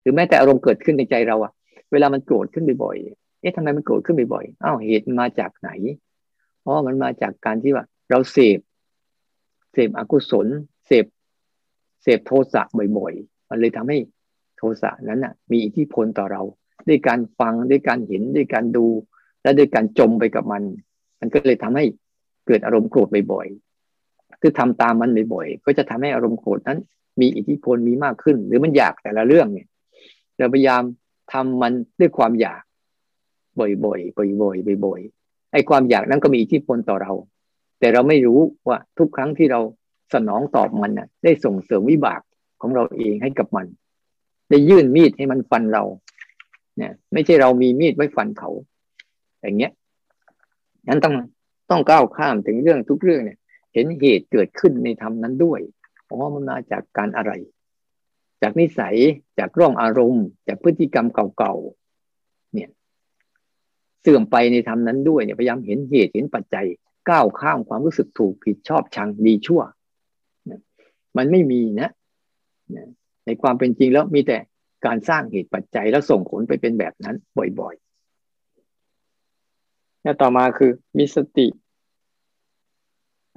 [0.00, 1.52] หรือแม้แต่อารมณ์เกิดขึ้นในใจเราอะ
[1.92, 5.70] เวลามันโกรธขึ้นบ่อยๆเอ๊ะทำไมมันโกรธขึ้นบ่อยๆอ้าวเหตุมาจากไหน
[6.66, 8.58] อ๋อมันมาจากการที่ว่า เราเสพ
[9.72, 10.46] เสพอกุศล
[10.86, 11.04] เสพ
[12.02, 12.62] เสพโทสะ
[12.98, 13.98] บ่อยๆ มันเลยทำให้
[14.56, 16.42] โทสะนั้นอะมีอิทธิพลต่อเรา
[16.88, 18.86] ด้วยการฟังด้วยการเห็นด้วยการดู
[19.42, 20.62] และด้วยการจมไปกับมัน
[21.20, 21.84] มันก็เลยทำให้
[22.46, 26.78] เกิดอารมณ์โกรธบ่อยๆคือทำตามมันบ่อยๆก็จะทำให้อารมณ์โกรธนั้น
[27.20, 29.68] มีอิทธิพลมีมากขึ้น หรือมันอยากแต่ละเรื่องเนี่ย
[30.38, 30.82] เราพยายาม
[31.32, 32.62] ทำมันด้วยความอยาก
[33.58, 37.12] บ่อยๆบ่อยๆบ่อยๆไอ้ความอยากนั้นก็มีอิทธิพลต่อเรา
[37.80, 39.60] แต่เราไม่รู้ว่าทุกครั้งที่เรา
[40.14, 42.20] สนองตอบมันน่ะ ได้ส่งเสริมวิบาก
[42.60, 43.66] ของเราเองให้กับมัน
[44.50, 45.84] ได้ยื่นมีดให้มันฟันเรา
[46.78, 48.50] เนี่ย ไม่ใช่เรามีมีดไว้ฟันเขา
[49.40, 49.72] อย่างเงี้ย
[50.88, 51.14] นั้นต้อง
[51.70, 53.38] ต้องก้าวข้ามถึงเรื่องทุกเรื่องเนี่ย
[53.74, 55.60] เห็นเหตุเกิดขึ้นในธรรมนั้นด้วย
[56.04, 57.32] เพราะว่ามันมาจากการอะไร
[58.42, 58.96] จากนิสัย
[59.38, 61.06] จากร่องอารมณ์ จากพฤติกรรม
[61.36, 62.68] เก่าๆเนี่ย
[64.02, 66.66] เสื่อมไปในธรรมนั้นด้วยเนี่ยพยายามเห็นเหตุเห็นปัจจัย
[67.10, 69.62] ก้าวข้ามความรู้สึกถูกผิดชอบชังดีชั่ว
[71.16, 71.90] มันไม่มีนะ
[73.26, 74.38] ในความเป็นจริงแล้วมีแต่
[74.86, 77.16] การสร้างเหตุปัจจัยแล้วส่งผลไปเป็นแบบนั้น
[77.60, 81.46] บ่อยๆแล้วต่อมาคือมีสติ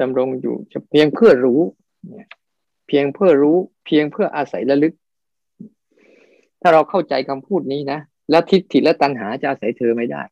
[0.02, 0.56] ดำรงอยู่
[0.92, 1.62] เพียงเพื่อรู้
[2.88, 4.94] เพียงเพื่อรู้ เพียงเพื่ออาศัยระลึก
[6.62, 10.24] ถ้าเราเข้าใจคำพูดนี้นะแล้วทิฏฐิและตัณหาจะอาศัยเธอไม่ได้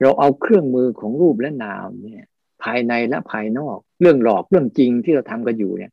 [0.00, 2.26] เราเอาเครื่องมือของรูปและนามเนี่ย
[2.62, 5.92] ภายในและภายนอก เรื่องหลอกเรื่องจริงที่เราทำกันอยู่เนี่ย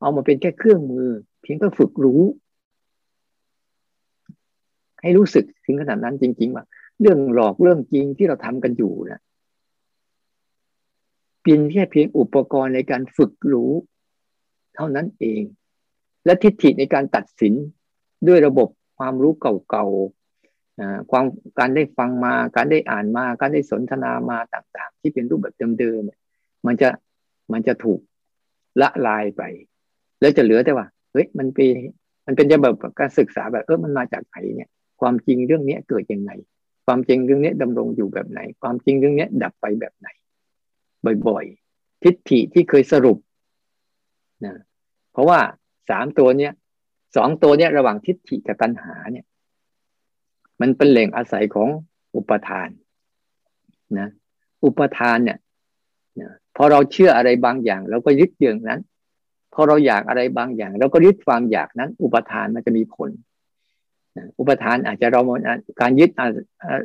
[0.00, 1.08] เอามาเป็นแค่เครื่องมือ
[1.42, 2.22] เพียงแค่อฝึกรู้
[5.02, 6.64] ให้รู้สึกถึงขนาดนั้นจริง ๆ ว่า
[7.00, 9.20] เรื่องหลอกเรื่องจริงที่เราทำกันอยู่เนี่ย
[11.42, 13.72] เป็นแค่เพียงอุปกรณ์ในการฝึกรู้
[14.74, 15.42] เท่านั้นเอง
[16.24, 17.54] และทิฏฐิในการตัดสิน
[18.28, 18.68] ด้วยระบบ
[18.98, 19.86] ความรู้เก่า
[21.10, 21.24] ความ
[21.58, 26.88] การได้ฟังมา การได้อ่านมา การได้สนทนามาต่างๆ ที่เป็นรูปแบบเดิมๆมันจะ
[27.52, 28.00] มันจะถูก
[28.80, 29.42] ละลายไป
[30.20, 31.74] แล้วจะเหลือแต่ว่าเฮ้ยมันเป็น
[32.26, 34.70] มันเป็นจะแบบการศึกษาแบบเออมันมาจากไหนเนี่ย
[35.00, 36.30] ความจริงเรื่องนี้เกิดยังไง
[36.86, 40.08] ความจริงเรื่องนี้ดำรงอยู่แบบไหน ความจริงเรื่องนี้ดับไปแบบไหน
[41.26, 43.18] บ่อยๆ ทิฏฐิที่เคยสรุป
[44.44, 44.54] นะ
[45.12, 45.38] เพราะว่า
[45.90, 46.52] สามตัวเนี้ย
[47.16, 49.24] สองตัวเนี้ยระหว่างทิฏฐิกับตัณหาเนี่ย
[50.60, 51.68] มันเป็นแหล่งอาศัยของ
[52.16, 52.68] อุปทาน
[53.98, 54.08] นะ
[54.64, 55.38] อุปทานเนี่ย
[56.20, 58.80] นะพอเราเชื่ออะไรบางอย่างเราก็ยึดอย่างนั้น
[59.54, 63.10] พอเราอยากอะไรบางอย่าง เราก็ยึดความอยากนั้น อุปทานมันจะมีผล
[64.38, 65.20] อุปทานอาจจะเรา
[65.80, 66.10] การยึด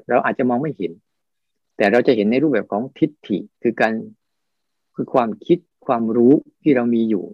[0.10, 0.92] เราอาจจะมองไม่เห็น
[1.78, 3.94] แต่เราจะเห็นในรูปแบบของทิฏฐิคือการ
[4.96, 7.26] คือความคิดความรู้ที่เรามีอยู่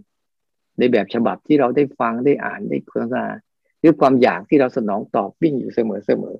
[0.79, 3.31] ในแบบฉบับที่เราได้ฟังได้อ่านได้คุยกัน
[3.79, 6.35] หรือความอยากที่เราสนองตอบวิ่งอยู่เสมอเสมอ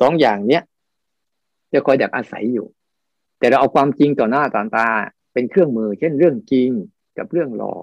[0.00, 0.62] สองอย่างเนี้ย
[1.72, 2.66] จะคอยดักอาศัยอยู่
[3.38, 4.88] แต่เราเอาความจริงต่อหน้าต่อตา
[5.32, 6.70] เป็นเครื่องมือ เช่นเรื่องจริง
[7.18, 7.82] กับเรื่องหลอก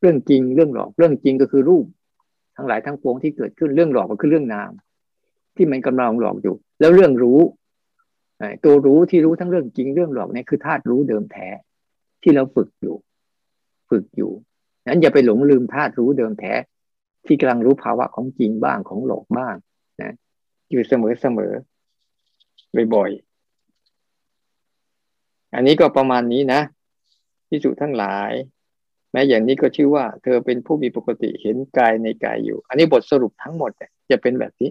[0.00, 1.86] เรื่องจริงเรื่องหลอก เรื่องจริงก็คือรูป
[2.60, 4.70] ทั้งหลายทั้งปวงที่เกิดขึ้นเรื่องหลอกก็คือเรื่องนาม
[5.56, 7.40] ที่มันกำลังหลอกอยู่ แล้วเรื่องรู้
[8.64, 11.48] ตัวรู้ที่รู้ทั้งเรื่องจริงเรื่องหลอกนี่คือธาตุรู้เดิมแท้
[12.22, 12.96] ที่เราฝึกอยู่
[13.90, 14.32] ฝึกอยู่
[14.86, 16.52] นั้นอย่าไปหลงลืมธาตุรู้เดิมแท้
[17.26, 19.54] ที่กำลังรู้ภาวะของจริงบ้างของหลอกบ้าง
[20.02, 20.12] นะ
[20.70, 21.52] อยู่เสมอเสมอ
[22.94, 26.60] บ่อยๆอันนี้ก็ประมาณนี้นะ
[27.48, 28.30] พิสุทั้งหลาย
[29.12, 33.70] แม้อย่างนี้ก็ชื่อว่า เธอเป็นผู้มีปกติเห็นกายในกายอยู่ อันนี้บทสรุปทั้งหมด
[34.10, 34.70] จะเป็นแบบนี้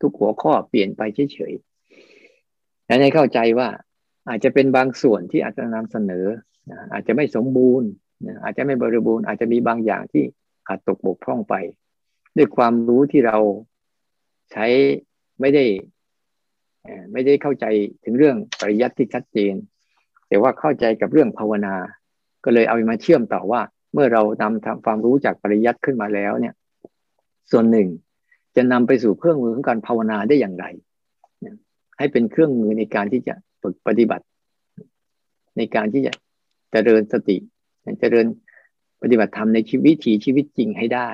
[0.00, 1.02] ทุกหัวข้อเปลี่ยนไป
[1.32, 3.68] เฉยๆและให้เข้าใจว่า
[4.28, 6.26] อาจจะเป็นบางส่วนที่อาจจะนำเสนอ
[6.92, 7.88] อาจจะไม่สมบูรณ์
[8.44, 10.24] อาจจะไม่บริบูรณ์ อาจจะมีบางอย่างที่
[10.68, 11.54] ขาดตกบกพร่องไป
[12.36, 13.38] ด้วยความรู้ที่เรา
[14.52, 14.66] ใช้
[15.40, 15.64] ไม่ได้
[17.12, 17.66] ไม่ได้เข้าใจ
[18.04, 19.54] ถึงเรื่องปริยัติที่ชัดเจน
[20.28, 21.74] แต่ว่าเข้าใจกับเรื่องภาวนา
[22.44, 23.60] ก็เลยเอามาเชื่อมต่อว่า
[23.94, 26.54] เมื่อเรานำความรู้จากปริยัติขึ้นมาแล้วเนี่ย
[27.50, 27.88] ส่วนหนึ่ง
[28.56, 30.64] จะนำไปสู่เครื่องมือของการภาวนาได้อย่างไร
[31.98, 34.24] ให้เป็นเครื่องมือในการที่จะฝึกปฏิบัติ
[35.56, 36.12] ในการที่จะ
[36.72, 37.36] เจริญสติ
[38.00, 38.26] เจริญ
[39.02, 41.10] ปฏิบัติธรรมในชีวิตถีชีวิตจริงให้ได้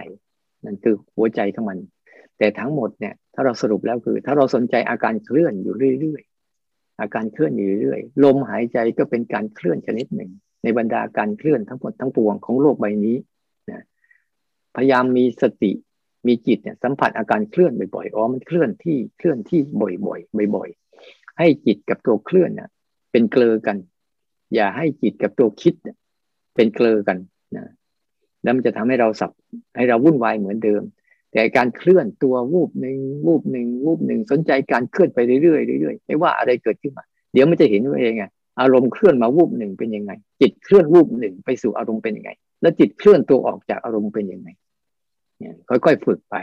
[0.65, 1.79] นั่นคือหัวใจของมัน
[2.39, 10.31] แต่ทั้งหมดเนี่ย ถ้าเราสรุปแล้วคือ ถ้าเราสนใจอาการเคลื่อนอยู่เรื่อยๆอาการเคลื่อนอยู่เรื่อยๆลมหายใจก็เป็นการเคลื่อนชนิดหนึ่ง
[10.63, 13.17] ในบรรดาการเคลื่อนทั้งหมดทั้งปวงของโลกใบนี้
[13.71, 13.85] นะ
[14.77, 15.73] พยายามมีสติ
[16.27, 22.69] มีจิตเนี่ยสัมผัสอาการเคลื่อนบ่อยๆอ๋อมันเคลื่อนที่เคลื่อนที่บ่อยๆบ่อยๆ ให้จิตกับตัวเคลื่อนเนี่ย
[23.13, 23.77] เป็นเกลอกัน
[24.55, 25.75] อย่าให้จิตกับตัวคิด
[26.55, 27.19] เป็นเกลอกัน
[27.57, 27.67] นะ
[28.43, 29.31] แล้วมันจะทำให้เราสับ
[29.77, 30.83] ให้เราวุ่นวายเหมือนเดิม
[31.33, 38.25] แต่การเคลื่อนตัววูบหนึ่งวูบหนึ่งวูบหนึ่งสนใจการเคลื่อนไปเรื่อยๆเรื่อยๆไม่ว่าอะไรเกิดขึ้นมา เดี๋ยวมันจะเห็นว่าเองไง
[38.61, 42.31] อารมณ์เคลื่อนมาวูบหนึ่งเป็นยังไง จิตเคลื่อนวูบหนึ่งไปสู่อารมณ์เป็นยังไง
[42.63, 44.49] แล้วจิตเคลื่อนตัวออกจากอารมณ์เป็นยังไง
[45.39, 46.37] เนี่ยค่อยๆฝึกไป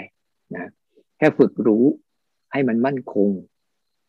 [0.56, 0.70] นะ
[1.18, 1.84] แค่ฝึกรู้
[2.52, 3.30] ให้มันมั่นคง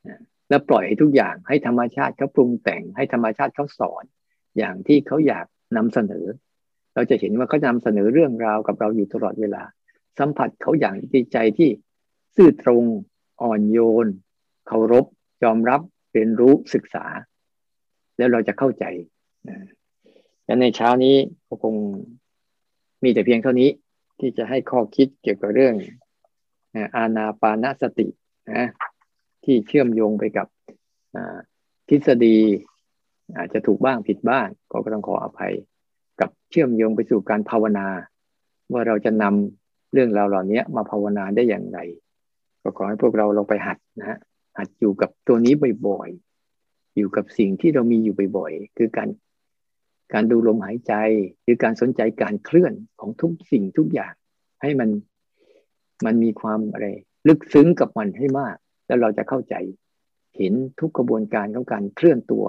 [0.09, 4.05] นะแล้วปล่อยให้ทุกอย่างให้ธรรมชาติเขาปรุงแต่งให้ธรรมชาติเขาสอน
[4.59, 5.47] อย่างที่เขาอยาก
[5.77, 6.27] นำเสนอ
[6.95, 9.63] เราจะเห็นว่าเขานำเสนอเรื่องราวกับเราอยู่ตลอดเวลา
[10.19, 11.71] สัมผัสเขาอย่างจิตใจที่
[12.37, 12.85] ซื่อตรง
[13.43, 14.07] อ่อนโยน
[14.67, 15.05] เคารพ
[15.45, 15.81] ยอมรับ
[16.13, 17.05] เรียนรู้ศึกษา
[18.19, 18.85] แล้วเราจะเข้าใจ
[20.45, 21.17] และในเช้านี้
[21.49, 21.75] ก็คง
[23.03, 23.71] มีแต่เพียงเท่านี้
[24.21, 25.75] ที่จะให้ข้อคิดเกี่ยวกับเรื่อง
[26.97, 28.09] อาณาปานสติ
[28.53, 28.67] นะ
[29.45, 30.47] ที่เชื่อมโยงไปกับ
[31.89, 32.39] ทฤษฎี
[33.39, 35.53] อาจจะถูกบ้างผิดบ้าง ก็ต้องขออภัย
[36.21, 37.87] กับเชื่อมโยงไปสู่การภาวนา
[38.73, 41.79] ว่าเราจะนำเรื่องราวเหล่านี้มาภาวนาได้อย่างไร
[42.63, 44.19] ก็ขอให้พวกเราลองไปหัดนะ
[44.59, 45.55] หัดอยู่กับตัวนี้
[45.87, 46.28] บ่อยๆ
[46.99, 49.09] อยู่กับสิ่งที่เรามีอยู่บ่อยๆ คือการ
[50.13, 50.95] การดูลมหายใจ
[51.43, 54.15] หรือการสนใจการเคลื่อนของทุกสิ่งทุกอย่าง
[54.63, 54.91] ให้มัน
[56.05, 56.87] มันมีความอะไร
[57.29, 59.55] ลึกซึ้งกับมันให้มาก แล้วเราจะเข้าใจ
[60.37, 62.47] เห็นทุกกระบวนการของการเคลื่อนตัว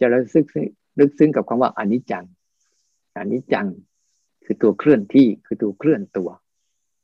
[0.00, 0.46] จะระลึก
[0.98, 2.24] ลึกซึ้งกับคำว่าอนิจจัง
[3.18, 3.68] อนิจจัง
[4.44, 6.30] คือตัวเคลื่อนที่คือตัวเคลื่อนตัว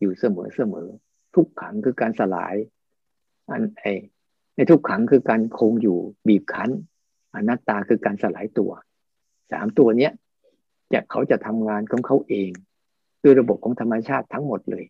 [0.00, 0.88] อยู่เสมอเสมอ
[1.34, 2.54] ทุกขังคือการสลาย
[3.50, 3.84] อันไอ
[4.60, 5.98] ในทุกขังคือการคงอยู่
[6.28, 6.70] บีบคั้น
[7.34, 8.72] อนัตตาคือการสลายตัว
[9.52, 10.12] สามตัวเนี้ย
[10.92, 12.50] จะเขาจะทำงานของเขาเอง
[13.22, 14.84] ด้วยระบบของธรรมชาติทั้งหมดเลย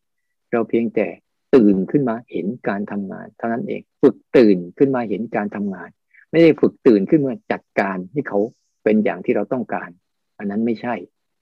[0.53, 1.07] เราเพียงแต่
[1.55, 5.89] ตื่นขึ้นมาเห็นการทำงาน เท่านั้นเอง ฝึกตื่นขึ้นมาเห็นการทำงาน
[6.31, 8.39] ไม่ได้ฝึกตื่นขึ้นมาจัดการให้เขา
[8.85, 9.91] เป็นอย่างที่เราต้องการ
[10.39, 10.95] อันนั้นไม่ใช่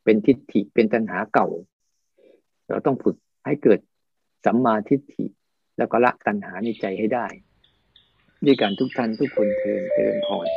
[0.04, 1.48] เป็นทิฏฐิเป็นตัณหาเก่า
[2.68, 3.16] เราต้องฝึก
[3.46, 3.80] ให้เกิด
[4.44, 5.24] สัมมาทิฏฐิ
[5.78, 7.28] แล้วก็ละตัณหาในใจให้ได้
[8.44, 10.48] ด้วยการทุกท่านทุกคนเทินเตือนพร